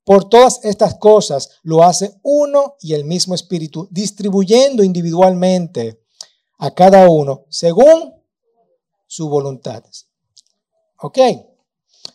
Por 0.07 0.29
todas 0.29 0.65
estas 0.65 0.95
cosas 0.95 1.51
lo 1.65 1.83
hace 1.83 2.21
uno 2.23 2.77
y 2.81 2.95
el 2.95 3.05
mismo 3.05 3.35
Espíritu, 3.35 3.89
distribuyendo 3.91 4.85
individualmente 4.85 6.01
a 6.59 6.73
cada 6.73 7.11
uno 7.11 7.47
según 7.51 8.15
su 9.09 9.29
voluntad. 9.29 9.83
¿Ok? 11.01 11.19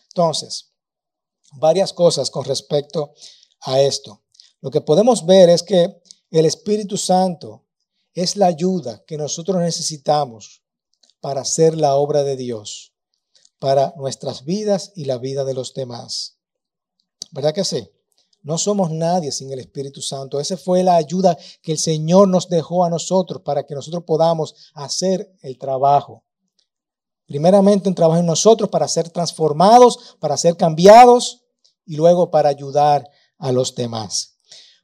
Entonces, 0.08 0.70
varias 1.52 1.92
cosas 1.92 2.30
con 2.30 2.46
respecto 2.46 3.12
a 3.60 3.78
esto. 3.82 4.22
Lo 4.62 4.70
que 4.70 4.80
podemos 4.80 5.26
ver 5.26 5.50
es 5.50 5.62
que 5.62 6.00
el 6.30 6.46
Espíritu 6.46 6.96
Santo 6.96 7.66
es 8.14 8.36
la 8.36 8.46
ayuda 8.46 9.04
que 9.06 9.18
nosotros 9.18 9.58
necesitamos 9.58 10.62
para 11.20 11.42
hacer 11.42 11.76
la 11.76 11.96
obra 11.96 12.24
de 12.24 12.36
Dios, 12.36 12.94
para 13.58 13.92
nuestras 13.98 14.46
vidas 14.46 14.92
y 14.96 15.04
la 15.04 15.18
vida 15.18 15.44
de 15.44 15.52
los 15.52 15.74
demás. 15.74 16.38
¿Verdad 17.32 17.52
que 17.52 17.64
sí? 17.64 17.88
No 18.42 18.58
somos 18.58 18.90
nadie 18.90 19.32
sin 19.32 19.52
el 19.52 19.60
Espíritu 19.60 20.00
Santo. 20.00 20.38
Esa 20.38 20.56
fue 20.56 20.82
la 20.82 20.96
ayuda 20.96 21.36
que 21.62 21.72
el 21.72 21.78
Señor 21.78 22.28
nos 22.28 22.48
dejó 22.48 22.84
a 22.84 22.90
nosotros 22.90 23.42
para 23.42 23.64
que 23.64 23.74
nosotros 23.74 24.04
podamos 24.04 24.54
hacer 24.74 25.34
el 25.40 25.58
trabajo. 25.58 26.24
Primeramente 27.26 27.88
un 27.88 27.94
trabajo 27.94 28.20
en 28.20 28.26
nosotros 28.26 28.68
para 28.68 28.88
ser 28.88 29.08
transformados, 29.10 30.16
para 30.20 30.36
ser 30.36 30.56
cambiados 30.56 31.44
y 31.86 31.96
luego 31.96 32.30
para 32.30 32.48
ayudar 32.48 33.08
a 33.38 33.52
los 33.52 33.74
demás. 33.74 34.38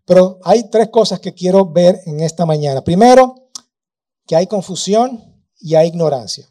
Pero 0.05 0.39
hay 0.43 0.71
tres 0.71 0.89
cosas 0.89 1.21
que 1.21 1.35
quiero 1.35 1.67
ver 1.67 2.01
en 2.07 2.21
esta 2.21 2.47
mañana. 2.47 2.83
Primero, 2.83 3.51
que 4.27 4.37
hay 4.37 4.47
confusión 4.47 5.45
y 5.59 5.75
hay 5.75 5.89
ignorancia. 5.89 6.49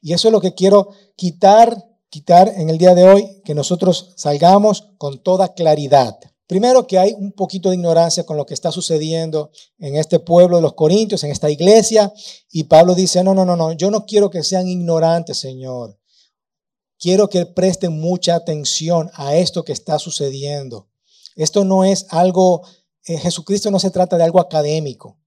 Y 0.00 0.12
eso 0.12 0.28
es 0.28 0.32
lo 0.32 0.40
que 0.40 0.54
quiero 0.54 0.88
quitar 1.16 1.87
quitar 2.10 2.48
en 2.56 2.70
el 2.70 2.78
día 2.78 2.94
de 2.94 3.04
hoy, 3.04 3.42
que 3.44 3.54
nosotros 3.54 4.12
salgamos 4.16 4.88
con 4.98 5.22
toda 5.22 5.54
claridad. 5.54 6.18
Primero 6.46 6.86
que 6.86 6.98
hay 6.98 7.12
un 7.12 7.32
poquito 7.32 7.68
de 7.68 7.76
ignorancia 7.76 8.24
con 8.24 8.38
lo 8.38 8.46
que 8.46 8.54
está 8.54 8.72
sucediendo 8.72 9.50
en 9.78 9.96
este 9.96 10.18
pueblo 10.18 10.56
de 10.56 10.62
los 10.62 10.72
Corintios, 10.72 11.22
en 11.22 11.30
esta 11.30 11.50
iglesia. 11.50 12.10
Y 12.50 12.64
Pablo 12.64 12.94
dice, 12.94 13.22
no, 13.22 13.34
no, 13.34 13.44
no, 13.44 13.54
no, 13.54 13.72
yo 13.72 13.90
no 13.90 14.06
quiero 14.06 14.30
que 14.30 14.42
sean 14.42 14.66
ignorantes, 14.66 15.36
Señor. 15.36 15.98
Quiero 16.98 17.28
que 17.28 17.44
presten 17.44 18.00
mucha 18.00 18.34
atención 18.34 19.10
a 19.12 19.36
esto 19.36 19.62
que 19.62 19.72
está 19.72 19.98
sucediendo. 19.98 20.88
Esto 21.36 21.64
no 21.64 21.84
es 21.84 22.06
algo, 22.08 22.62
en 23.04 23.18
Jesucristo 23.18 23.70
no 23.70 23.78
se 23.78 23.90
trata 23.90 24.16
de 24.16 24.24
algo 24.24 24.40
académico, 24.40 25.18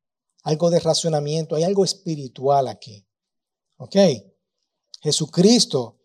algo 0.41 0.71
de 0.71 0.79
racionamiento, 0.79 1.55
hay 1.55 1.63
algo 1.63 1.85
espiritual 1.85 2.67
aquí. 2.67 3.05
¿Ok? 3.77 3.95
Jesucristo 5.03 6.00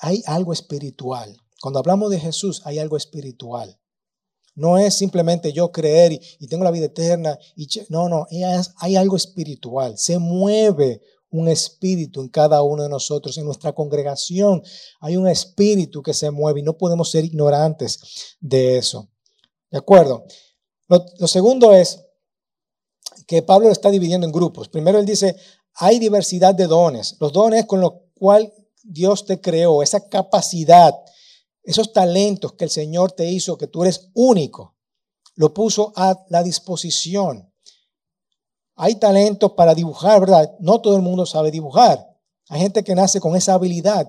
hay 0.00 0.22
algo 0.26 0.52
espiritual. 0.52 1.36
Cuando 1.60 1.78
hablamos 1.78 2.10
de 2.10 2.20
Jesús, 2.20 2.62
hay 2.64 2.78
algo 2.78 2.96
espiritual. 2.96 3.78
No 4.54 4.78
es 4.78 4.94
simplemente 4.94 5.52
yo 5.52 5.70
creer 5.70 6.12
y, 6.12 6.46
tengo 6.48 6.64
la 6.64 6.70
vida 6.70 6.86
eterna. 6.86 7.38
No, 7.88 8.08
no, 8.08 8.26
hay 8.78 8.96
algo 8.96 9.16
espiritual. 9.16 9.98
Se 9.98 10.18
mueve 10.18 11.02
un 11.28 11.48
espíritu 11.48 12.22
en 12.22 12.28
cada 12.28 12.62
uno 12.62 12.82
de 12.82 12.88
nosotros. 12.88 13.36
En 13.36 13.44
nuestra 13.44 13.74
congregación 13.74 14.62
hay 15.00 15.16
un 15.16 15.28
espíritu 15.28 16.02
que 16.02 16.14
se 16.14 16.30
mueve 16.30 16.60
y 16.60 16.62
no 16.62 16.78
podemos 16.78 17.10
ser 17.10 17.24
ignorantes 17.24 18.36
de 18.40 18.78
eso. 18.78 19.10
¿De 19.70 19.78
acuerdo? 19.78 20.24
Lo, 20.88 21.04
lo 21.18 21.26
segundo 21.26 21.72
es 21.72 22.00
que 23.26 23.42
Pablo 23.42 23.66
lo 23.66 23.72
está 23.72 23.90
dividiendo 23.90 24.26
en 24.26 24.32
grupos. 24.32 24.68
Primero 24.68 24.98
él 24.98 25.04
dice, 25.04 25.36
hay 25.74 25.98
diversidad 25.98 26.54
de 26.54 26.66
dones. 26.66 27.16
Los 27.20 27.32
dones 27.32 27.66
con 27.66 27.80
los 27.82 27.92
cuales 28.14 28.52
Dios 28.88 29.26
te 29.26 29.40
creó, 29.40 29.82
esa 29.82 30.08
capacidad, 30.08 30.94
esos 31.62 31.92
talentos 31.92 32.52
que 32.52 32.64
el 32.64 32.70
Señor 32.70 33.12
te 33.12 33.28
hizo, 33.30 33.58
que 33.58 33.66
tú 33.66 33.82
eres 33.82 34.10
único, 34.14 34.76
lo 35.34 35.52
puso 35.52 35.92
a 35.96 36.24
la 36.28 36.42
disposición. 36.42 37.52
Hay 38.76 38.96
talentos 38.96 39.52
para 39.52 39.74
dibujar, 39.74 40.20
¿verdad? 40.20 40.54
No 40.60 40.80
todo 40.80 40.96
el 40.96 41.02
mundo 41.02 41.26
sabe 41.26 41.50
dibujar. 41.50 42.06
Hay 42.48 42.60
gente 42.60 42.84
que 42.84 42.94
nace 42.94 43.20
con 43.20 43.34
esa 43.34 43.54
habilidad. 43.54 44.06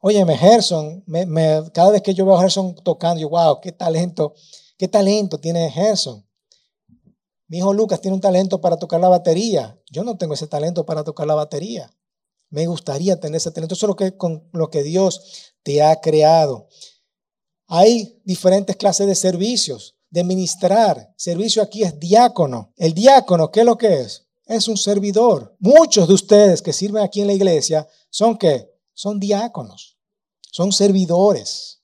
Óyeme, 0.00 0.36
Gerson, 0.36 1.02
me, 1.06 1.62
cada 1.72 1.90
vez 1.90 2.02
que 2.02 2.14
yo 2.14 2.26
veo 2.26 2.36
a 2.36 2.40
Gerson 2.40 2.74
tocando, 2.74 3.20
yo, 3.20 3.30
wow, 3.30 3.60
qué 3.60 3.72
talento, 3.72 4.34
qué 4.76 4.86
talento 4.86 5.38
tiene 5.40 5.70
Gerson. 5.70 6.24
Mi 7.48 7.58
hijo 7.58 7.72
Lucas 7.72 8.00
tiene 8.00 8.14
un 8.14 8.20
talento 8.20 8.60
para 8.60 8.76
tocar 8.76 9.00
la 9.00 9.08
batería. 9.08 9.80
Yo 9.90 10.04
no 10.04 10.18
tengo 10.18 10.34
ese 10.34 10.46
talento 10.46 10.84
para 10.84 11.02
tocar 11.02 11.26
la 11.26 11.34
batería. 11.34 11.90
Me 12.50 12.66
gustaría 12.66 13.20
tener 13.20 13.36
ese 13.36 13.50
talento. 13.50 13.74
Eso 13.74 13.86
es 13.86 13.88
lo 13.88 13.96
que, 13.96 14.16
con 14.16 14.48
lo 14.52 14.70
que 14.70 14.82
Dios 14.82 15.52
te 15.62 15.82
ha 15.82 16.00
creado. 16.00 16.68
Hay 17.66 18.20
diferentes 18.24 18.76
clases 18.76 19.06
de 19.06 19.14
servicios, 19.14 19.96
de 20.10 20.24
ministrar. 20.24 21.12
Servicio 21.16 21.62
aquí 21.62 21.82
es 21.82 21.98
diácono. 21.98 22.72
El 22.76 22.94
diácono, 22.94 23.50
¿qué 23.50 23.60
es 23.60 23.66
lo 23.66 23.76
que 23.76 24.00
es? 24.00 24.26
Es 24.46 24.68
un 24.68 24.78
servidor. 24.78 25.54
Muchos 25.58 26.08
de 26.08 26.14
ustedes 26.14 26.62
que 26.62 26.72
sirven 26.72 27.02
aquí 27.02 27.20
en 27.20 27.26
la 27.26 27.34
iglesia 27.34 27.86
son 28.08 28.38
qué? 28.38 28.70
Son 28.94 29.20
diáconos. 29.20 29.98
Son 30.50 30.72
servidores. 30.72 31.82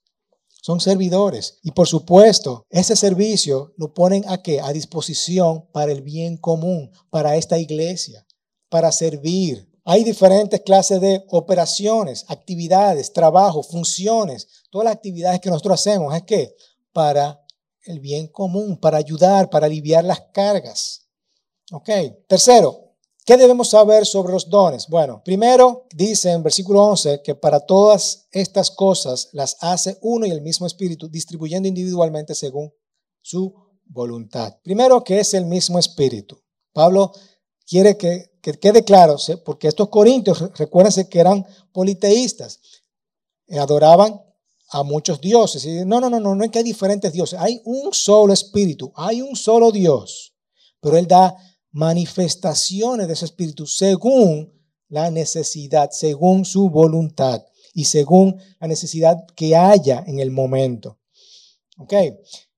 Son 0.62 0.81
servidores. 0.81 1.59
Y 1.62 1.72
por 1.72 1.87
supuesto, 1.87 2.64
ese 2.70 2.96
servicio 2.96 3.74
lo 3.77 3.92
ponen 3.92 4.24
a 4.27 4.42
qué? 4.42 4.62
A 4.62 4.72
disposición 4.72 5.66
para 5.72 5.92
el 5.92 6.00
bien 6.00 6.38
común, 6.38 6.90
para 7.11 7.37
esta 7.37 7.59
iglesia, 7.59 8.27
para 8.70 8.90
servir, 8.90 9.70
hay 9.85 10.03
diferentes 10.03 10.62
clases 10.62 11.01
de 11.01 11.25
operaciones, 11.29 12.25
actividades, 12.29 13.12
trabajo, 13.12 13.62
funciones. 13.62 14.49
Todas 14.70 14.87
las 14.87 14.94
actividades 14.94 15.40
que 15.40 15.51
nosotros 15.51 15.79
hacemos 15.79 16.14
es 16.14 16.23
que 16.23 16.55
para 16.92 17.44
el 17.85 18.01
bien 18.01 18.29
común, 18.29 18.79
para 18.79 18.97
ayudar, 18.97 19.51
para 19.51 19.66
aliviar 19.66 20.05
las 20.05 20.20
cargas. 20.33 21.07
Ok. 21.70 21.90
Tercero, 22.27 22.94
¿qué 23.27 23.37
debemos 23.37 23.68
saber 23.68 24.07
sobre 24.07 24.33
los 24.33 24.49
dones? 24.49 24.88
Bueno, 24.88 25.23
primero 25.23 25.87
dice 25.94 26.31
en 26.31 26.42
versículo 26.42 26.83
11 26.85 27.20
que 27.23 27.35
para 27.35 27.61
todas 27.61 28.27
estas 28.31 28.70
cosas 28.70 29.29
las 29.33 29.59
hace 29.61 29.99
uno 30.01 30.25
y 30.25 30.31
el 30.31 30.40
mismo 30.40 30.66
Espíritu, 30.66 31.09
distribuyendo 31.09 31.68
individualmente 31.68 32.35
según 32.35 32.73
su 33.20 33.55
voluntad. 33.85 34.57
Primero, 34.62 35.05
que 35.05 35.20
es 35.20 35.35
el 35.35 35.44
mismo 35.44 35.79
Espíritu. 35.79 36.38
Pablo 36.73 37.12
quiere 37.66 37.96
que, 37.96 38.31
quede 38.40 38.85
claro, 38.85 39.16
porque 39.44 39.68
estos 39.68 39.88
corintios, 39.88 40.40
recuérdense 40.57 41.09
que 41.09 41.20
eran 41.20 41.46
politeístas, 41.72 42.61
eh, 43.46 43.59
adoraban 43.59 44.20
a 44.70 44.83
muchos 44.83 45.20
dioses. 45.20 45.64
Y 45.64 45.85
no, 45.85 46.00
no, 46.00 46.11
no, 46.11 46.20
no, 46.20 46.35
no 46.35 46.44
es 46.44 46.50
que 46.50 46.59
hay 46.59 46.64
diferentes 46.64 47.12
dioses, 47.12 47.38
hay 47.38 47.61
un 47.64 47.92
solo 47.92 48.33
espíritu, 48.33 48.92
hay 48.96 49.22
un 49.22 49.37
solo 49.37 49.70
Dios, 49.70 50.35
pero 50.81 50.96
Él 50.96 51.07
da 51.07 51.37
manifestaciones 51.70 53.07
de 53.07 53.14
ese 53.14 53.24
espíritu 53.24 53.66
según 53.66 54.53
la 54.88 55.11
necesidad, 55.11 55.90
según 55.90 56.44
su 56.44 56.70
voluntad 56.70 57.44
y 57.74 57.85
según 57.87 58.40
la 58.61 58.68
necesidad 58.68 59.27
que 59.35 59.57
haya 59.57 60.05
en 60.07 60.20
el 60.20 60.31
momento. 60.31 60.98
¿Ok? 61.79 61.92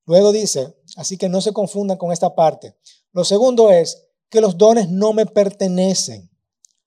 Luego 0.05 0.31
dice, 0.31 0.75
así 0.95 1.17
que 1.17 1.29
no 1.29 1.41
se 1.41 1.51
confundan 1.51 1.97
con 1.97 2.11
esta 2.11 2.35
parte. 2.35 2.75
Lo 3.11 3.25
segundo 3.25 3.71
es, 3.71 4.06
que 4.29 4.41
los 4.41 4.57
dones 4.57 4.89
no 4.89 5.13
me 5.13 5.25
pertenecen. 5.25 6.29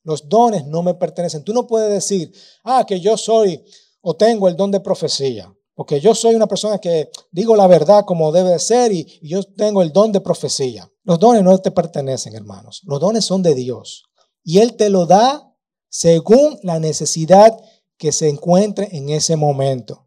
Los 0.03 0.29
dones 0.29 0.67
no 0.67 0.83
me 0.83 0.95
pertenecen. 0.95 1.45
Tú 1.45 1.53
no 1.53 1.67
puedes 1.67 1.91
decir, 1.91 2.33
ah, 2.65 2.85
que 2.87 3.01
yo 3.01 3.17
soy 3.17 3.63
o 4.01 4.17
tengo 4.17 4.49
el 4.49 4.57
don 4.57 4.71
de 4.71 4.81
profecía, 4.81 5.55
porque 5.75 6.01
yo 6.01 6.15
soy 6.15 6.35
una 6.35 6.47
persona 6.47 6.79
que 6.79 7.11
digo 7.31 7.55
la 7.55 7.67
verdad 7.67 8.05
como 8.07 8.33
debe 8.33 8.51
de 8.51 8.59
ser 8.59 8.93
y, 8.93 9.19
yo 9.23 9.43
tengo 9.43 9.83
el 9.83 9.93
don 9.93 10.13
de 10.13 10.21
profecía. 10.21 10.91
Los 11.05 11.19
dones 11.19 11.43
no 11.43 11.57
te 11.59 11.71
pertenecen, 11.71 12.35
hermanos. 12.35 12.83
Los 12.85 13.01
dones 13.01 13.25
son 13.25 13.43
de 13.43 13.55
Dios. 13.55 14.05
Y 14.43 14.59
Él 14.59 14.77
te 14.77 14.91
lo 14.91 15.07
da 15.07 15.55
según 15.89 16.59
la 16.63 16.79
necesidad 16.79 17.59
que 17.97 18.13
se 18.13 18.29
encuentre 18.29 18.89
en 18.93 19.11
ese 19.11 19.37
momento. 19.37 20.07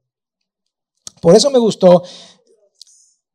Por 1.22 1.36
eso 1.36 1.50
me 1.50 1.60
gustó, 1.60 2.04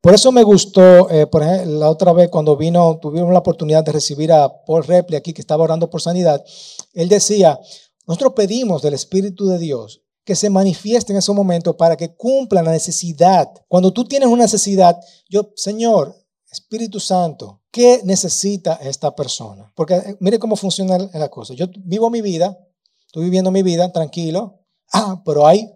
por 0.01 0.15
eso 0.15 0.31
me 0.31 0.43
gustó, 0.43 1.11
eh, 1.11 1.27
por 1.27 1.43
ejemplo, 1.43 1.79
la 1.79 1.91
otra 1.91 2.13
vez 2.13 2.29
cuando 2.31 2.57
vino, 2.57 2.99
tuvimos 2.99 3.33
la 3.33 3.41
oportunidad 3.41 3.85
de 3.85 3.93
recibir 3.93 4.33
a 4.33 4.65
Paul 4.65 4.85
Repli 4.85 5.17
aquí, 5.17 5.33
que 5.33 5.41
estaba 5.41 5.65
orando 5.65 5.91
por 5.91 6.01
sanidad. 6.01 6.45
Él 6.93 7.09
decía, 7.09 7.59
nosotros 8.07 8.33
pedimos 8.35 8.81
del 8.83 8.95
Espíritu 8.95 9.47
de 9.47 9.59
Dios 9.59 10.03
que 10.25 10.37
se 10.37 10.51
manifieste 10.51 11.13
en 11.13 11.19
ese 11.19 11.33
momento 11.33 11.77
para 11.77 11.97
que 11.97 12.15
cumpla 12.15 12.63
la 12.63 12.71
necesidad. 12.71 13.51
Cuando 13.67 13.93
tú 13.93 14.05
tienes 14.05 14.29
una 14.29 14.43
necesidad, 14.43 15.01
yo, 15.29 15.53
Señor, 15.57 16.15
Espíritu 16.51 17.01
Santo, 17.01 17.63
¿qué 17.71 18.03
necesita 18.05 18.75
esta 18.75 19.17
persona? 19.17 19.73
Porque 19.75 19.95
eh, 19.95 20.17
mire 20.21 20.39
cómo 20.39 20.55
funciona 20.55 20.99
la 20.99 21.29
cosa. 21.29 21.55
Yo 21.55 21.67
vivo 21.79 22.11
mi 22.11 22.21
vida, 22.21 22.59
estoy 23.07 23.25
viviendo 23.25 23.51
mi 23.51 23.63
vida 23.63 23.91
tranquilo. 23.91 24.61
Ah, 24.93 25.23
pero 25.25 25.47
hay 25.47 25.71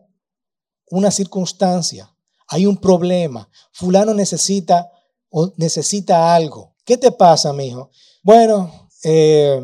una 0.90 1.10
circunstancia, 1.10 2.11
hay 2.52 2.66
un 2.66 2.76
problema. 2.76 3.48
Fulano 3.72 4.12
necesita 4.12 4.90
o 5.30 5.52
necesita 5.56 6.34
algo. 6.34 6.74
¿Qué 6.84 6.98
te 6.98 7.10
pasa, 7.10 7.52
mijo? 7.52 7.90
Bueno, 8.22 8.90
eh, 9.04 9.60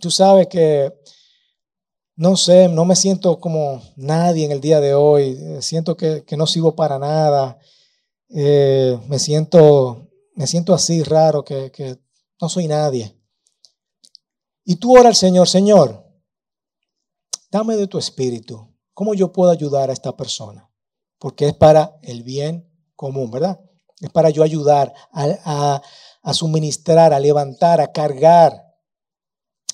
tú 0.00 0.10
sabes 0.10 0.46
que 0.48 0.90
no 2.16 2.36
sé, 2.36 2.68
no 2.68 2.84
me 2.84 2.96
siento 2.96 3.38
como 3.40 3.82
nadie 3.96 4.44
en 4.44 4.52
el 4.52 4.60
día 4.60 4.80
de 4.80 4.94
hoy, 4.94 5.38
siento 5.60 5.96
que, 5.96 6.24
no 6.36 6.46
sirvo 6.46 6.74
para 6.74 6.98
nada, 6.98 7.58
eh, 8.28 8.98
me, 9.08 9.18
siento, 9.18 10.10
me 10.34 10.46
siento 10.46 10.74
así 10.74 11.02
raro, 11.02 11.44
que, 11.44 11.70
que 11.70 11.98
no 12.40 12.48
soy 12.48 12.68
nadie. 12.68 13.16
Y 14.64 14.76
tú 14.76 14.98
ora 14.98 15.08
al 15.08 15.14
Señor, 15.14 15.48
Señor, 15.48 16.06
dame 17.50 17.76
de 17.76 17.86
tu 17.86 17.98
espíritu, 17.98 18.68
¿cómo 18.92 19.14
yo 19.14 19.32
puedo 19.32 19.50
ayudar 19.50 19.88
a 19.88 19.94
esta 19.94 20.14
persona? 20.14 20.69
Porque 21.20 21.46
es 21.46 21.54
para 21.54 21.96
el 22.02 22.24
bien 22.24 22.66
común, 22.96 23.30
¿verdad? 23.30 23.60
Es 24.00 24.10
para 24.10 24.30
yo 24.30 24.42
ayudar 24.42 24.92
a, 25.12 25.82
suministrar, 26.32 27.12
a 27.12 27.20
levantar, 27.20 27.80
a 27.80 27.92
cargar 27.92 28.64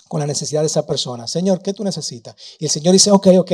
con 0.08 0.20
la 0.20 0.26
necesidad 0.26 0.60
de 0.60 0.66
esa 0.66 0.84
persona. 0.84 1.26
Señor, 1.28 1.62
¿qué 1.62 1.72
tú 1.72 1.84
necesitas? 1.84 2.34
Y 2.58 2.64
el 2.64 2.70
Señor 2.70 2.92
dice, 2.92 3.10
ok, 3.12 3.28
ok. 3.38 3.52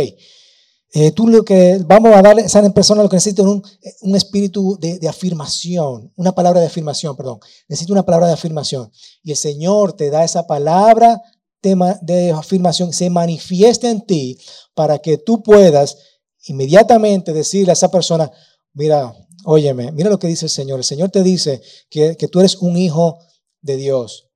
Eh, 0.94 1.12
tú 1.12 1.26
lo 1.28 1.42
que 1.42 1.78
vamos 1.86 2.14
a 2.14 2.20
darle 2.20 2.42
a 2.42 2.46
esa 2.46 2.68
persona 2.74 3.02
lo 3.02 3.08
que 3.08 3.16
necesita 3.16 3.42
es 3.42 3.48
un, 3.48 3.62
un 4.02 4.16
espíritu 4.16 4.78
de, 4.78 5.08
afirmación, 5.08 6.12
una 6.16 6.32
palabra 6.32 6.60
de 6.60 6.66
afirmación, 6.66 7.14
perdón. 7.16 7.40
Necesita 7.68 7.92
una 7.92 8.04
palabra 8.04 8.26
de 8.26 8.34
afirmación. 8.34 8.90
Y 9.22 9.30
el 9.30 9.36
Señor 9.36 9.92
te 9.94 10.10
da 10.10 10.24
esa 10.24 10.46
palabra 10.46 11.20
de, 11.62 11.96
de 12.02 12.30
afirmación, 12.32 12.92
se 12.92 13.10
manifiesta 13.10 13.88
en 13.90 14.00
ti 14.06 14.38
para 14.74 14.98
que 14.98 15.18
tú 15.18 15.42
puedas 15.42 15.96
inmediatamente 16.44 17.32
decirle 17.32 17.70
a 17.70 17.74
esa 17.74 17.90
persona, 17.90 18.30
mira, 18.72 19.14
óyeme, 19.44 19.92
mira 19.92 20.10
lo 20.10 20.18
que 20.18 20.28
dice 20.28 20.46
el 20.46 20.50
Señor. 20.50 20.78
El 20.78 20.84
Señor 20.84 21.10
te 21.10 21.22
dice 21.22 21.62
que, 21.90 22.16
que 22.16 22.28
tú 22.28 22.40
eres 22.40 22.56
un 22.56 22.76
hijo 22.76 23.18
de 23.60 23.76
Dios. 23.76 24.28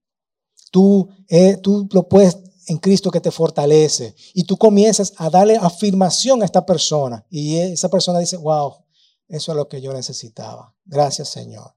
Tú, 0.71 1.09
eh, 1.29 1.57
tú 1.57 1.88
lo 1.92 2.09
puedes 2.09 2.38
en 2.66 2.79
Cristo 2.79 3.11
que 3.11 3.21
te 3.21 3.31
fortalece. 3.31 4.14
Y 4.35 4.45
tú 4.45 4.57
comienzas 4.57 5.12
a 5.16 5.31
darle 5.31 5.57
afirmación 5.57 6.42
a 6.42 6.45
esta 6.45 6.66
persona. 6.66 7.25
Y 7.31 7.57
esa 7.59 7.88
persona 7.88 8.19
dice, 8.19 8.37
wow, 8.37 8.75
eso 9.29 9.53
es 9.53 9.57
lo 9.57 9.69
que 9.69 9.81
yo 9.81 9.92
necesitaba. 9.92 10.75
Gracias 10.85 11.29
Señor. 11.29 11.75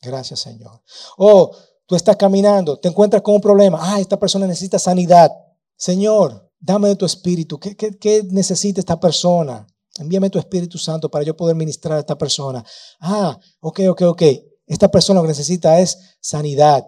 Gracias 0.00 0.40
Señor. 0.40 0.82
O 1.16 1.54
tú 1.86 1.96
estás 1.96 2.16
caminando, 2.16 2.78
te 2.78 2.88
encuentras 2.88 3.22
con 3.22 3.34
un 3.34 3.40
problema. 3.40 3.78
Ah, 3.80 4.00
esta 4.00 4.18
persona 4.18 4.46
necesita 4.46 4.78
sanidad. 4.78 5.30
Señor, 5.76 6.45
dame 6.58 6.88
de 6.88 6.96
tu 6.96 7.06
espíritu. 7.06 7.58
¿Qué, 7.58 7.76
qué, 7.76 7.96
qué 7.98 8.22
necesita 8.30 8.80
esta 8.80 8.98
persona? 8.98 9.66
Envíame 9.98 10.28
tu 10.28 10.38
Espíritu 10.38 10.76
Santo 10.76 11.10
para 11.10 11.24
yo 11.24 11.34
poder 11.34 11.56
ministrar 11.56 11.96
a 11.96 12.00
esta 12.00 12.18
persona. 12.18 12.62
Ah, 13.00 13.38
ok, 13.60 13.80
ok, 13.88 14.02
ok. 14.02 14.22
Esta 14.66 14.90
persona 14.90 15.20
lo 15.20 15.24
que 15.24 15.28
necesita 15.28 15.80
es 15.80 16.16
sanidad 16.20 16.84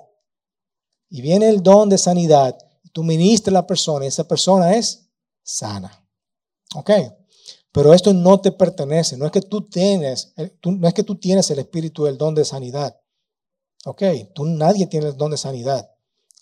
y 1.11 1.23
viene 1.23 1.49
el 1.49 1.63
don 1.63 1.89
de 1.89 1.99
sanidad, 1.99 2.57
tú 2.93 3.03
ministras 3.03 3.53
a 3.53 3.61
la 3.61 3.67
persona 3.67 4.05
y 4.05 4.09
esa 4.09 4.27
persona 4.27 4.75
es 4.75 5.09
sana. 5.43 6.07
¿Ok? 6.75 6.91
Pero 7.73 7.95
esto 7.95 8.13
no 8.13 8.41
te 8.41 8.53
pertenece, 8.53 9.17
no 9.17 9.27
es 9.27 9.33
que 9.33 9.41
tú 9.41 9.69
tienes, 9.69 10.33
eh, 10.37 10.59
no 10.65 10.89
es 10.89 10.95
que 10.95 11.03
tú 11.03 11.17
tienes 11.19 11.51
el 11.51 11.61
espíritu 11.61 12.05
del 12.05 12.19
don 12.19 12.35
de 12.35 12.45
sanidad. 12.45 13.01
¿Ok? 13.85 14.03
Tú 14.35 14.45
nadie 14.45 14.87
tiene 14.87 15.09
el 15.09 15.17
don 15.17 15.31
de 15.31 15.37
sanidad. 15.37 15.89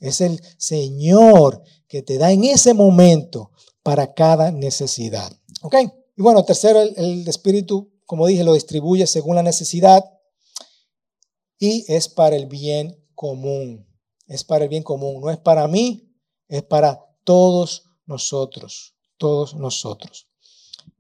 Es 0.00 0.20
el 0.20 0.40
Señor 0.58 1.62
que 1.88 2.02
te 2.02 2.18
da 2.18 2.32
en 2.32 2.44
ese 2.44 2.74
momento 2.74 3.52
para 3.82 4.14
cada 4.14 4.50
necesidad. 4.50 5.32
¿Ok? 5.62 5.76
Y 6.16 6.22
bueno, 6.22 6.44
tercero, 6.44 6.80
el, 6.80 6.94
el 6.96 7.28
espíritu, 7.28 7.92
como 8.04 8.26
dije, 8.26 8.44
lo 8.44 8.54
distribuye 8.54 9.06
según 9.06 9.36
la 9.36 9.42
necesidad 9.42 10.04
y 11.58 11.84
es 11.88 12.08
para 12.08 12.36
el 12.36 12.46
bien 12.46 13.02
común 13.14 13.86
es 14.26 14.44
para 14.44 14.64
el 14.64 14.70
bien 14.70 14.82
común, 14.82 15.20
no 15.20 15.30
es 15.30 15.38
para 15.38 15.66
mí, 15.68 16.12
es 16.48 16.62
para 16.62 17.00
todos 17.24 17.84
nosotros, 18.06 18.94
todos 19.16 19.54
nosotros. 19.54 20.28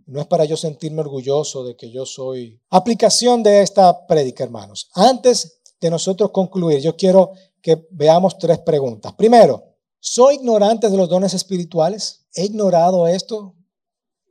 No 0.06 0.20
es 0.20 0.26
para 0.26 0.44
yo 0.44 0.56
sentirme 0.56 1.00
orgulloso 1.00 1.64
de 1.64 1.76
que 1.76 1.90
yo 1.90 2.06
soy. 2.06 2.60
Aplicación 2.70 3.42
de 3.42 3.62
esta 3.62 4.06
prédica, 4.06 4.44
hermanos. 4.44 4.88
Antes 4.94 5.60
de 5.80 5.90
nosotros 5.90 6.30
concluir, 6.30 6.80
yo 6.80 6.96
quiero 6.96 7.32
que 7.66 7.84
veamos 7.90 8.38
tres 8.38 8.60
preguntas. 8.60 9.12
Primero, 9.14 9.64
¿soy 9.98 10.36
ignorante 10.36 10.88
de 10.88 10.96
los 10.96 11.08
dones 11.08 11.34
espirituales? 11.34 12.28
¿He 12.32 12.44
ignorado 12.44 13.08
esto 13.08 13.56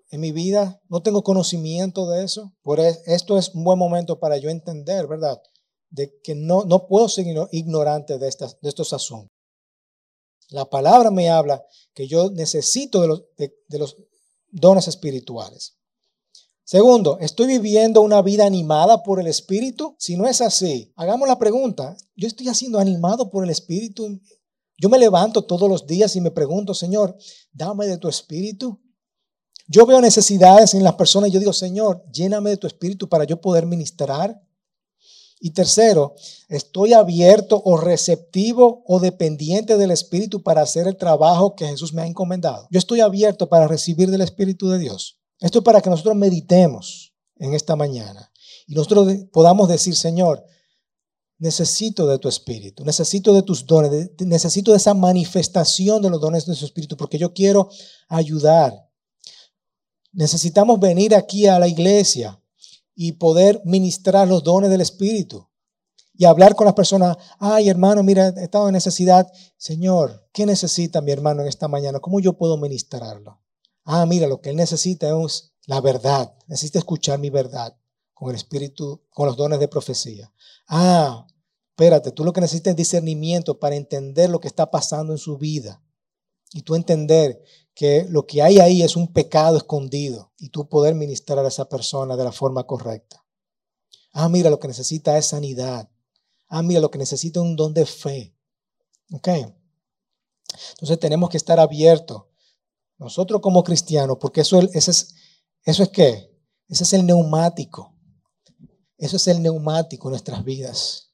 en 0.09 0.21
mi 0.21 0.31
vida? 0.31 0.81
¿No 0.87 1.01
tengo 1.01 1.21
conocimiento 1.21 2.09
de 2.09 2.23
eso? 2.23 2.53
Por 2.61 2.79
esto 2.79 3.37
es 3.37 3.53
un 3.53 3.65
buen 3.65 3.77
momento 3.77 4.21
para 4.21 4.37
yo 4.37 4.49
entender, 4.49 5.05
¿verdad? 5.07 5.41
de 5.89 6.17
que 6.23 6.33
no, 6.33 6.63
no 6.63 6.87
puedo 6.87 7.09
ser 7.09 7.25
ignorante 7.51 8.17
de, 8.17 8.29
estas, 8.29 8.57
de 8.61 8.69
estos 8.69 8.93
asuntos. 8.93 9.35
La 10.49 10.63
palabra 10.69 11.11
me 11.11 11.29
habla 11.29 11.61
que 11.93 12.07
yo 12.07 12.29
necesito 12.31 13.01
de 13.01 13.07
los, 13.09 13.23
de, 13.35 13.79
los 13.79 13.97
dones 14.49 14.87
espirituales. 14.87 15.77
Segundo, 16.67 17.19
¿estoy 17.19 17.45
viviendo 17.45 18.01
una 18.01 18.23
vida 18.23 18.43
animada 18.43 19.03
por 19.03 19.19
el 19.19 19.27
Espíritu? 19.27 19.95
Si 19.99 20.17
no 20.17 20.25
es 20.25 20.41
así, 20.41 20.91
hagamos 20.95 21.27
la 21.27 21.37
pregunta, 21.37 21.95
¿yo 22.15 22.27
estoy 22.27 22.51
siendo 22.55 22.79
animado 22.79 23.29
por 23.29 23.43
el 23.43 23.51
Espíritu? 23.51 24.19
Yo 24.79 24.89
me 24.89 24.97
levanto 24.97 25.43
todos 25.43 25.69
los 25.69 25.85
días 25.85 26.15
y 26.15 26.21
me 26.21 26.31
pregunto, 26.31 26.73
Señor, 26.73 27.15
dame 27.53 27.85
de 27.85 27.99
tu 27.99 28.07
Espíritu. 28.07 28.81
Yo 29.67 29.85
veo 29.85 30.01
necesidades 30.01 30.73
en 30.73 30.83
las 30.83 30.95
personas 30.95 31.29
y 31.29 31.33
yo 31.33 31.39
digo, 31.39 31.53
Señor, 31.53 32.03
lléname 32.11 32.49
de 32.49 32.57
tu 32.57 32.65
Espíritu 32.65 33.07
para 33.07 33.25
yo 33.25 33.39
poder 33.39 33.67
ministrar. 33.67 34.41
Y 35.39 35.51
tercero, 35.51 36.15
estoy 36.49 36.93
abierto 36.93 37.61
o 37.63 37.77
receptivo 37.77 38.83
o 38.87 38.99
dependiente 38.99 39.77
del 39.77 39.91
Espíritu 39.91 40.41
para 40.41 40.63
hacer 40.63 40.87
el 40.87 40.97
trabajo 40.97 41.53
que 41.53 41.67
Jesús 41.67 41.93
me 41.93 42.01
ha 42.01 42.07
encomendado. 42.07 42.67
Yo 42.71 42.79
estoy 42.79 43.01
abierto 43.01 43.49
para 43.49 43.67
recibir 43.67 44.09
del 44.09 44.21
Espíritu 44.21 44.67
de 44.69 44.79
Dios. 44.79 45.19
Esto 45.39 45.59
es 45.59 45.65
para 45.65 45.81
que 45.81 45.89
nosotros 45.89 46.15
meditemos 46.15 47.13
en 47.37 47.53
esta 47.53 47.75
mañana 47.75 48.31
y 48.67 48.73
nosotros 48.73 49.13
podamos 49.31 49.67
decir, 49.67 49.95
Señor, 49.95 50.43
necesito 51.37 52.07
de 52.07 52.17
tu 52.17 52.29
Espíritu, 52.29 52.83
necesito 52.85 53.33
de 53.33 53.43
tus 53.43 53.65
dones, 53.65 54.11
necesito 54.19 54.71
de 54.71 54.77
esa 54.77 54.93
manifestación 54.93 56.01
de 56.01 56.09
los 56.09 56.21
dones 56.21 56.45
de 56.45 56.55
su 56.55 56.65
Espíritu, 56.65 56.95
porque 56.97 57.17
yo 57.17 57.33
quiero 57.33 57.69
ayudar. 58.07 58.73
Necesitamos 60.13 60.79
venir 60.79 61.13
aquí 61.13 61.45
a 61.47 61.59
la 61.59 61.67
iglesia 61.67 62.41
y 62.95 63.13
poder 63.13 63.61
ministrar 63.65 64.27
los 64.27 64.43
dones 64.43 64.69
del 64.69 64.81
Espíritu. 64.81 65.49
Y 66.17 66.23
hablar 66.23 66.55
con 66.55 66.63
las 66.63 66.73
personas, 66.73 67.17
ay 67.39 67.67
hermano, 67.67 68.01
mira, 68.01 68.29
he 68.37 68.43
estado 68.43 68.69
en 68.69 68.73
necesidad. 68.73 69.27
Señor, 69.57 70.29
¿qué 70.31 70.45
necesita 70.45 71.01
mi 71.01 71.11
hermano 71.11 71.41
en 71.41 71.49
esta 71.49 71.67
mañana? 71.67 71.99
¿Cómo 71.99 72.21
yo 72.21 72.37
puedo 72.37 72.55
ministrarlo? 72.55 73.41
Ah, 73.85 74.05
mira, 74.05 74.27
lo 74.27 74.41
que 74.41 74.49
él 74.49 74.55
necesita 74.55 75.07
es 75.23 75.53
la 75.67 75.79
verdad. 75.79 76.35
Necesita 76.47 76.79
escuchar 76.79 77.19
mi 77.19 77.29
verdad 77.29 77.77
con 78.13 78.29
el 78.29 78.35
Espíritu, 78.35 79.03
con 79.09 79.27
los 79.27 79.37
dones 79.37 79.59
de 79.59 79.67
profecía. 79.67 80.33
Ah, 80.67 81.27
espérate, 81.69 82.11
tú 82.11 82.25
lo 82.25 82.33
que 82.33 82.41
necesitas 82.41 82.71
es 82.71 82.77
discernimiento 82.77 83.59
para 83.59 83.75
entender 83.75 84.29
lo 84.29 84.39
que 84.39 84.47
está 84.47 84.71
pasando 84.71 85.13
en 85.13 85.19
su 85.19 85.37
vida. 85.37 85.83
Y 86.51 86.63
tú 86.63 86.75
entender 86.75 87.43
que 87.75 88.05
lo 88.09 88.25
que 88.25 88.41
hay 88.41 88.59
ahí 88.59 88.81
es 88.81 88.95
un 88.95 89.11
pecado 89.11 89.57
escondido 89.57 90.31
y 90.37 90.49
tú 90.49 90.67
poder 90.67 90.95
ministrar 90.95 91.39
a 91.39 91.47
esa 91.47 91.69
persona 91.69 92.15
de 92.15 92.23
la 92.23 92.31
forma 92.31 92.65
correcta. 92.65 93.23
Ah, 94.13 94.29
mira, 94.29 94.49
lo 94.49 94.59
que 94.59 94.69
necesita 94.69 95.17
es 95.17 95.27
sanidad. 95.27 95.89
Ah, 96.47 96.63
mira, 96.63 96.79
lo 96.79 96.89
que 96.89 96.97
necesita 96.97 97.39
es 97.39 97.45
un 97.45 97.55
don 97.55 97.73
de 97.73 97.85
fe. 97.85 98.33
¿Ok? 99.11 99.27
Entonces 100.71 100.99
tenemos 100.99 101.29
que 101.29 101.37
estar 101.37 101.59
abiertos. 101.59 102.23
Nosotros 102.97 103.41
como 103.41 103.63
cristianos, 103.63 104.17
porque 104.19 104.41
eso, 104.41 104.59
es, 104.59 105.15
eso 105.63 105.83
es 105.83 105.89
qué? 105.89 106.31
Ese 106.67 106.83
es 106.83 106.93
el 106.93 107.05
neumático. 107.05 107.93
Eso 108.97 109.17
es 109.17 109.27
el 109.27 109.41
neumático 109.41 110.07
en 110.07 110.11
nuestras 110.11 110.43
vidas. 110.43 111.11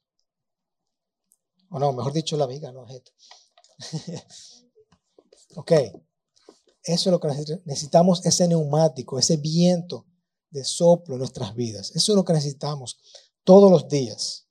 O 1.68 1.78
no, 1.78 1.92
mejor 1.92 2.12
dicho, 2.12 2.36
la 2.36 2.46
vida, 2.46 2.70
no 2.70 2.86
esto. 2.86 3.12
ok. 5.56 5.72
Eso 6.84 7.08
es 7.08 7.12
lo 7.12 7.20
que 7.20 7.28
necesitamos, 7.64 8.24
ese 8.26 8.48
neumático, 8.48 9.18
ese 9.18 9.36
viento 9.36 10.06
de 10.50 10.64
soplo 10.64 11.14
en 11.14 11.20
nuestras 11.20 11.54
vidas. 11.54 11.90
Eso 11.94 12.12
es 12.12 12.16
lo 12.16 12.24
que 12.24 12.32
necesitamos 12.32 12.98
todos 13.44 13.70
los 13.70 13.88
días. 13.88 14.48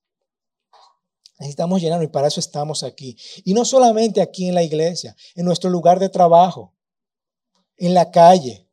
Necesitamos 1.39 1.81
llenarnos 1.81 2.05
y 2.05 2.11
para 2.11 2.27
eso 2.27 2.39
estamos 2.39 2.83
aquí. 2.83 3.17
Y 3.43 3.53
no 3.53 3.65
solamente 3.65 4.21
aquí 4.21 4.47
en 4.47 4.55
la 4.55 4.63
iglesia, 4.63 5.15
en 5.35 5.45
nuestro 5.45 5.69
lugar 5.69 5.99
de 5.99 6.09
trabajo, 6.09 6.75
en 7.81 7.95
la 7.95 8.11
calle, 8.11 8.69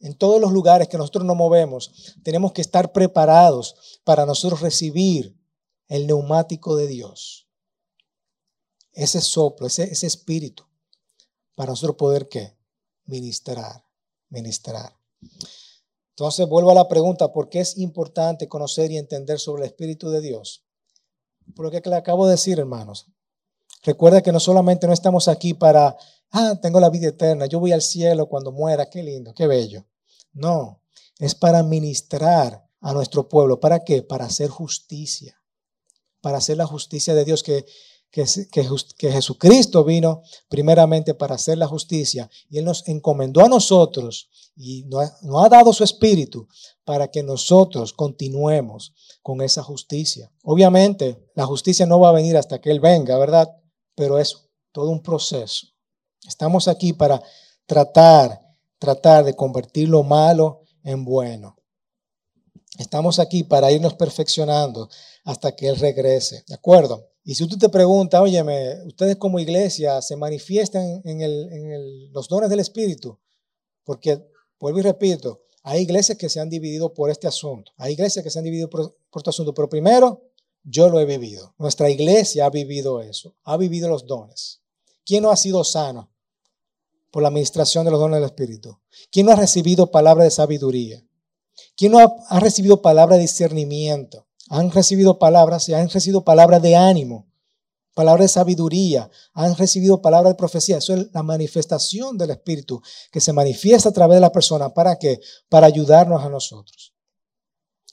en 0.00 0.14
todos 0.14 0.40
los 0.40 0.50
lugares 0.50 0.88
que 0.88 0.98
nosotros 0.98 1.24
nos 1.24 1.36
movemos, 1.36 2.16
tenemos 2.24 2.52
que 2.52 2.60
estar 2.60 2.92
preparados 2.92 4.00
para 4.02 4.26
nosotros 4.26 4.60
recibir 4.60 5.40
el 5.86 6.08
neumático 6.08 6.74
de 6.74 6.88
Dios. 6.88 7.48
Ese 8.90 9.20
soplo, 9.20 9.68
ese, 9.68 10.06
espíritu, 10.06 10.64
para 11.54 11.70
nosotros 11.70 11.96
poder 11.96 12.28
qué? 12.28 12.58
Ministrar, 13.04 13.84
ministrar. 14.28 14.92
Entonces 16.10 16.48
vuelvo 16.48 16.72
a 16.72 16.74
la 16.74 16.88
pregunta, 16.88 17.32
¿por 17.32 17.48
qué 17.48 17.60
es 17.60 17.78
importante 17.78 18.48
conocer 18.48 18.90
y 18.90 18.98
entender 18.98 19.38
sobre 19.38 19.62
el 19.62 19.68
Espíritu 19.68 20.10
de 20.10 20.20
Dios? 20.20 20.64
Por 21.54 21.64
lo 21.64 21.70
que 21.70 21.88
le 21.88 21.94
acabo 21.94 22.26
de 22.26 22.32
decir, 22.32 22.58
hermanos. 22.58 23.06
Recuerda 23.84 24.20
que 24.20 24.32
no 24.32 24.40
solamente 24.40 24.88
no 24.88 24.92
estamos 24.92 25.28
aquí 25.28 25.54
para, 25.54 25.96
ah, 26.32 26.58
tengo 26.60 26.80
la 26.80 26.90
vida 26.90 27.08
eterna, 27.08 27.46
yo 27.46 27.60
voy 27.60 27.72
al 27.72 27.82
cielo 27.82 28.28
cuando 28.28 28.52
muera, 28.52 28.88
qué 28.90 29.02
lindo, 29.02 29.34
qué 29.34 29.46
bello. 29.46 29.86
No, 30.32 30.82
es 31.18 31.34
para 31.34 31.62
ministrar 31.62 32.66
a 32.80 32.92
nuestro 32.92 33.28
pueblo. 33.28 33.60
¿Para 33.60 33.84
qué? 33.84 34.02
Para 34.02 34.26
hacer 34.26 34.48
justicia. 34.48 35.40
Para 36.20 36.38
hacer 36.38 36.56
la 36.56 36.66
justicia 36.66 37.14
de 37.14 37.24
Dios 37.24 37.42
que 37.42 37.64
que, 38.10 39.10
Jesucristo 39.10 39.84
vino 39.84 40.22
primeramente 40.48 41.14
para 41.14 41.34
hacer 41.34 41.58
la 41.58 41.66
justicia 41.66 42.30
y 42.48 42.58
Él 42.58 42.64
nos 42.64 42.86
encomendó 42.88 43.44
a 43.44 43.48
nosotros 43.48 44.30
y 44.56 44.84
nos 44.84 45.44
ha, 45.44 45.48
dado 45.48 45.72
su 45.72 45.84
espíritu 45.84 46.48
para 46.84 47.08
que 47.08 47.22
nosotros 47.22 47.92
continuemos 47.92 48.94
con 49.22 49.42
esa 49.42 49.62
justicia. 49.62 50.32
Obviamente, 50.42 51.28
la 51.34 51.46
justicia 51.46 51.86
no 51.86 52.00
va 52.00 52.08
a 52.08 52.12
venir 52.12 52.36
hasta 52.36 52.60
que 52.60 52.70
Él 52.70 52.80
venga, 52.80 53.18
¿verdad? 53.18 53.48
Pero 53.94 54.18
es 54.18 54.48
todo 54.72 54.90
un 54.90 55.02
proceso. 55.02 55.68
Estamos 56.26 56.68
aquí 56.68 56.92
para 56.92 57.22
tratar, 57.66 58.40
tratar 58.78 59.24
de 59.24 59.34
convertir 59.34 59.88
lo 59.88 60.02
malo 60.02 60.62
en 60.82 61.04
bueno. 61.04 61.56
Estamos 62.78 63.18
aquí 63.18 63.44
para 63.44 63.72
irnos 63.72 63.94
perfeccionando 63.94 64.88
hasta 65.24 65.54
que 65.54 65.68
Él 65.68 65.76
regrese, 65.76 66.44
¿de 66.46 66.54
acuerdo? 66.54 67.08
Y 67.24 67.34
si 67.34 67.46
tú 67.46 67.58
te 67.58 67.68
preguntas, 67.68 68.20
óyeme, 68.20 68.84
ustedes 68.86 69.16
como 69.16 69.38
iglesia 69.38 70.00
se 70.00 70.16
manifiestan 70.16 71.02
en, 71.04 72.12
los 72.12 72.28
dones 72.28 72.48
del 72.48 72.60
Espíritu, 72.60 73.18
porque, 73.84 74.24
vuelvo 74.58 74.78
y 74.78 74.82
repito, 74.82 75.42
hay 75.62 75.82
iglesias 75.82 76.16
que 76.16 76.28
se 76.28 76.40
han 76.40 76.48
dividido 76.48 76.94
por 76.94 77.10
este 77.10 77.26
asunto, 77.26 77.72
hay 77.76 77.92
iglesias 77.92 78.22
que 78.22 78.30
se 78.30 78.38
han 78.38 78.44
dividido 78.44 78.70
por, 78.70 78.96
por 79.10 79.20
este 79.20 79.30
asunto, 79.30 79.52
pero 79.52 79.68
primero, 79.68 80.22
yo 80.62 80.88
lo 80.88 81.00
he 81.00 81.04
vivido. 81.04 81.54
Nuestra 81.58 81.90
iglesia 81.90 82.46
ha 82.46 82.50
vivido 82.50 83.02
eso, 83.02 83.34
ha 83.44 83.56
vivido 83.56 83.88
los 83.88 84.06
dones. 84.06 84.62
¿Quién 85.08 85.22
no 85.22 85.30
ha 85.30 85.36
sido 85.36 85.64
sano 85.64 86.12
por 87.10 87.22
la 87.22 87.28
administración 87.28 87.86
de 87.86 87.90
los 87.90 87.98
dones 87.98 88.16
del 88.16 88.26
Espíritu? 88.26 88.78
¿Quién 89.10 89.24
no 89.24 89.32
ha 89.32 89.36
recibido 89.36 89.90
palabra 89.90 90.24
de 90.24 90.30
sabiduría? 90.30 91.02
¿Quién 91.78 91.92
no 91.92 91.98
ha, 92.28 92.40
recibido 92.40 92.82
palabra 92.82 93.16
de 93.16 93.22
discernimiento? 93.22 94.26
han 94.50 94.70
recibido 94.70 95.18
palabras 95.18 95.66
y 95.70 95.74
han 95.74 95.88
recibido 95.88 96.24
palabras 96.24 96.60
de 96.60 96.76
ánimo, 96.76 97.26
palabras 97.94 98.24
de 98.24 98.28
sabiduría, 98.34 99.10
han 99.32 99.56
recibido 99.56 100.02
palabras 100.02 100.34
de 100.34 100.36
profecía. 100.36 100.76
Eso 100.76 100.92
es 100.94 101.06
la 101.14 101.22
manifestación 101.22 102.18
del 102.18 102.30
Espíritu 102.30 102.82
que 103.10 103.20
se 103.20 103.32
manifiesta 103.32 103.88
a 103.88 103.92
través 103.92 104.16
de 104.16 104.20
la 104.20 104.32
persona. 104.32 104.74
¿Para 104.74 104.98
qué? 104.98 105.20
Para 105.48 105.66
ayudarnos 105.66 106.22
a 106.22 106.28
nosotros. 106.28 106.92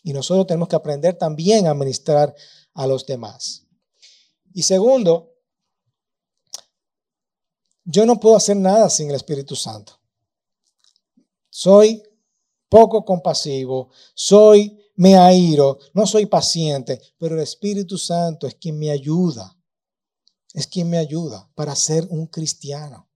Y 0.03 0.11
nosotros 0.11 0.47
tenemos 0.47 0.67
que 0.67 0.75
aprender 0.75 1.17
también 1.17 1.67
a 1.67 1.73
ministrar 1.73 2.35
a 2.73 2.87
los 2.87 3.05
demás. 3.05 3.63
Y 4.53 4.63
segundo, 4.63 5.34
yo 7.85 8.05
no 8.05 8.19
puedo 8.19 8.35
hacer 8.35 8.57
nada 8.57 8.89
sin 8.89 9.09
el 9.09 9.15
Espíritu 9.15 9.55
Santo. 9.55 9.99
Soy 11.49 12.03
poco 12.67 13.05
compasivo, 13.05 13.89
soy 14.13 14.77
me 14.95 15.15
airo, 15.15 15.77
no 15.93 16.07
soy 16.07 16.25
paciente, 16.25 16.99
pero 17.17 17.35
el 17.35 17.41
Espíritu 17.41 17.97
Santo 17.97 18.47
es 18.47 18.55
quien 18.55 18.77
me 18.79 18.91
ayuda. 18.91 19.57
Es 20.53 20.67
quien 20.67 20.89
me 20.89 20.97
ayuda 20.97 21.49
para 21.53 21.75
ser 21.75 22.07
un 22.09 22.27
cristiano. 22.27 23.09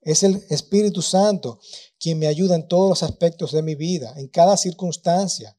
Es 0.00 0.22
el 0.22 0.44
Espíritu 0.48 1.02
Santo 1.02 1.60
quien 1.98 2.18
me 2.18 2.28
ayuda 2.28 2.54
en 2.54 2.66
todos 2.66 2.88
los 2.88 3.02
aspectos 3.02 3.52
de 3.52 3.62
mi 3.62 3.74
vida, 3.74 4.14
en 4.16 4.28
cada 4.28 4.56
circunstancia, 4.56 5.56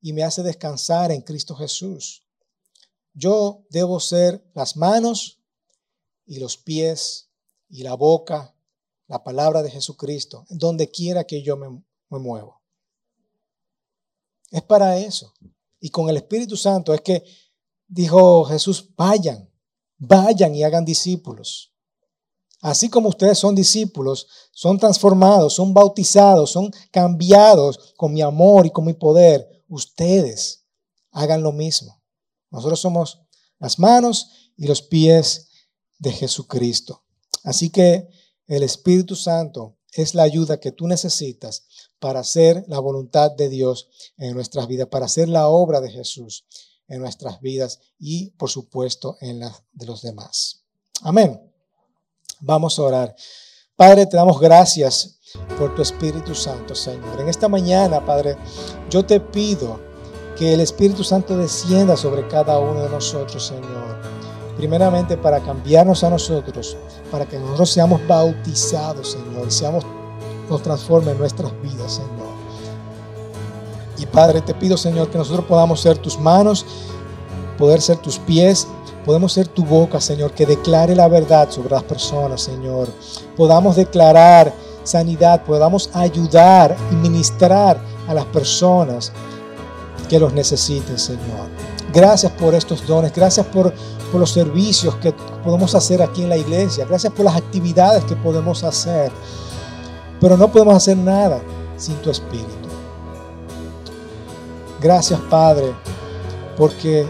y 0.00 0.12
me 0.12 0.22
hace 0.22 0.42
descansar 0.42 1.12
en 1.12 1.22
Cristo 1.22 1.54
Jesús. 1.54 2.24
Yo 3.12 3.64
debo 3.70 4.00
ser 4.00 4.44
las 4.54 4.76
manos 4.76 5.39
y 6.30 6.38
los 6.38 6.56
pies 6.56 7.28
y 7.68 7.82
la 7.82 7.94
boca, 7.94 8.54
la 9.08 9.24
palabra 9.24 9.64
de 9.64 9.70
Jesucristo, 9.70 10.46
donde 10.48 10.88
quiera 10.88 11.24
que 11.24 11.42
yo 11.42 11.56
me, 11.56 11.68
me 12.08 12.18
muevo. 12.20 12.62
Es 14.52 14.62
para 14.62 14.96
eso. 14.96 15.34
Y 15.80 15.90
con 15.90 16.08
el 16.08 16.16
Espíritu 16.16 16.56
Santo 16.56 16.94
es 16.94 17.00
que 17.00 17.24
dijo 17.88 18.44
Jesús, 18.44 18.90
vayan, 18.96 19.50
vayan 19.98 20.54
y 20.54 20.62
hagan 20.62 20.84
discípulos. 20.84 21.72
Así 22.60 22.88
como 22.88 23.08
ustedes 23.08 23.36
son 23.36 23.56
discípulos, 23.56 24.28
son 24.52 24.78
transformados, 24.78 25.54
son 25.54 25.74
bautizados, 25.74 26.52
son 26.52 26.70
cambiados 26.92 27.92
con 27.96 28.12
mi 28.12 28.22
amor 28.22 28.66
y 28.66 28.70
con 28.70 28.84
mi 28.84 28.94
poder, 28.94 29.64
ustedes 29.66 30.64
hagan 31.10 31.42
lo 31.42 31.50
mismo. 31.50 32.00
Nosotros 32.52 32.78
somos 32.78 33.20
las 33.58 33.80
manos 33.80 34.52
y 34.56 34.68
los 34.68 34.80
pies 34.80 35.49
de 36.00 36.10
Jesucristo. 36.10 37.04
Así 37.44 37.70
que 37.70 38.08
el 38.48 38.64
Espíritu 38.64 39.14
Santo 39.14 39.76
es 39.92 40.14
la 40.14 40.24
ayuda 40.24 40.58
que 40.58 40.72
tú 40.72 40.88
necesitas 40.88 41.64
para 42.00 42.20
hacer 42.20 42.64
la 42.66 42.80
voluntad 42.80 43.30
de 43.30 43.48
Dios 43.48 43.88
en 44.16 44.34
nuestras 44.34 44.66
vidas, 44.66 44.88
para 44.88 45.06
hacer 45.06 45.28
la 45.28 45.48
obra 45.48 45.80
de 45.80 45.90
Jesús 45.90 46.44
en 46.88 47.00
nuestras 47.00 47.40
vidas 47.40 47.78
y, 47.98 48.30
por 48.30 48.50
supuesto, 48.50 49.16
en 49.20 49.38
las 49.38 49.62
de 49.72 49.86
los 49.86 50.02
demás. 50.02 50.64
Amén. 51.02 51.40
Vamos 52.40 52.78
a 52.78 52.82
orar. 52.82 53.16
Padre, 53.76 54.06
te 54.06 54.16
damos 54.16 54.40
gracias 54.40 55.18
por 55.56 55.74
tu 55.74 55.82
Espíritu 55.82 56.34
Santo, 56.34 56.74
Señor. 56.74 57.20
En 57.20 57.28
esta 57.28 57.48
mañana, 57.48 58.04
Padre, 58.04 58.36
yo 58.88 59.04
te 59.04 59.20
pido 59.20 59.89
que 60.40 60.54
el 60.54 60.60
Espíritu 60.62 61.04
Santo 61.04 61.36
descienda 61.36 61.98
sobre 61.98 62.26
cada 62.26 62.58
uno 62.58 62.80
de 62.80 62.88
nosotros, 62.88 63.46
Señor. 63.46 63.98
Primeramente 64.56 65.18
para 65.18 65.38
cambiarnos 65.40 66.02
a 66.02 66.08
nosotros, 66.08 66.78
para 67.10 67.26
que 67.26 67.38
nosotros 67.38 67.68
seamos 67.68 68.00
bautizados, 68.08 69.10
Señor, 69.10 69.46
y 69.46 69.50
seamos, 69.50 69.84
nos 70.48 70.62
transforme 70.62 71.12
en 71.12 71.18
nuestras 71.18 71.52
vidas, 71.60 71.92
Señor. 71.92 72.30
Y 73.98 74.06
Padre, 74.06 74.40
te 74.40 74.54
pido, 74.54 74.78
Señor, 74.78 75.10
que 75.10 75.18
nosotros 75.18 75.44
podamos 75.44 75.78
ser 75.82 75.98
tus 75.98 76.18
manos, 76.18 76.64
poder 77.58 77.82
ser 77.82 77.98
tus 77.98 78.18
pies, 78.18 78.66
podemos 79.04 79.34
ser 79.34 79.46
tu 79.46 79.62
boca, 79.62 80.00
Señor, 80.00 80.32
que 80.32 80.46
declare 80.46 80.96
la 80.96 81.08
verdad 81.08 81.50
sobre 81.50 81.68
las 81.68 81.82
personas, 81.82 82.40
Señor. 82.40 82.88
Podamos 83.36 83.76
declarar 83.76 84.54
sanidad, 84.84 85.44
podamos 85.44 85.90
ayudar 85.92 86.74
y 86.90 86.94
ministrar 86.94 87.78
a 88.08 88.14
las 88.14 88.24
personas 88.24 89.12
que 90.10 90.18
los 90.18 90.32
necesiten, 90.32 90.98
Señor. 90.98 91.48
Gracias 91.94 92.32
por 92.32 92.52
estos 92.56 92.84
dones, 92.84 93.14
gracias 93.14 93.46
por, 93.46 93.72
por 94.10 94.20
los 94.20 94.32
servicios 94.32 94.96
que 94.96 95.12
podemos 95.44 95.72
hacer 95.76 96.02
aquí 96.02 96.24
en 96.24 96.28
la 96.30 96.36
iglesia, 96.36 96.84
gracias 96.84 97.12
por 97.12 97.24
las 97.24 97.36
actividades 97.36 98.02
que 98.04 98.16
podemos 98.16 98.64
hacer. 98.64 99.12
Pero 100.20 100.36
no 100.36 100.50
podemos 100.50 100.74
hacer 100.74 100.96
nada 100.96 101.40
sin 101.76 101.94
tu 101.98 102.10
Espíritu. 102.10 102.48
Gracias, 104.80 105.20
Padre, 105.30 105.72
porque 106.56 107.06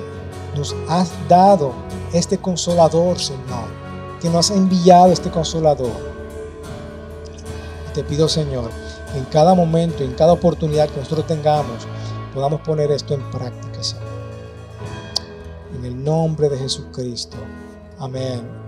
nos 0.55 0.77
has 0.87 1.11
dado 1.27 1.73
este 2.13 2.37
consolador, 2.37 3.19
Señor, 3.19 3.71
que 4.21 4.29
nos 4.29 4.51
has 4.51 4.57
enviado 4.59 5.11
este 5.11 5.31
consolador. 5.31 6.11
te 7.95 8.05
pido, 8.05 8.29
Señor, 8.29 8.71
en 9.15 9.25
cada 9.25 9.55
momento, 9.55 10.05
en 10.05 10.13
cada 10.13 10.33
oportunidad 10.33 10.89
que 10.91 11.01
nosotros 11.01 11.27
tengamos, 11.27 11.87
podamos 12.35 12.61
poner 12.63 12.91
esto 12.91 13.15
en 13.15 13.31
práctica, 13.31 13.83
Señor. 13.83 14.05
En 15.77 15.85
el 15.85 16.05
nombre 16.05 16.49
de 16.49 16.59
Jesucristo. 16.59 17.37
Amén. 17.99 18.60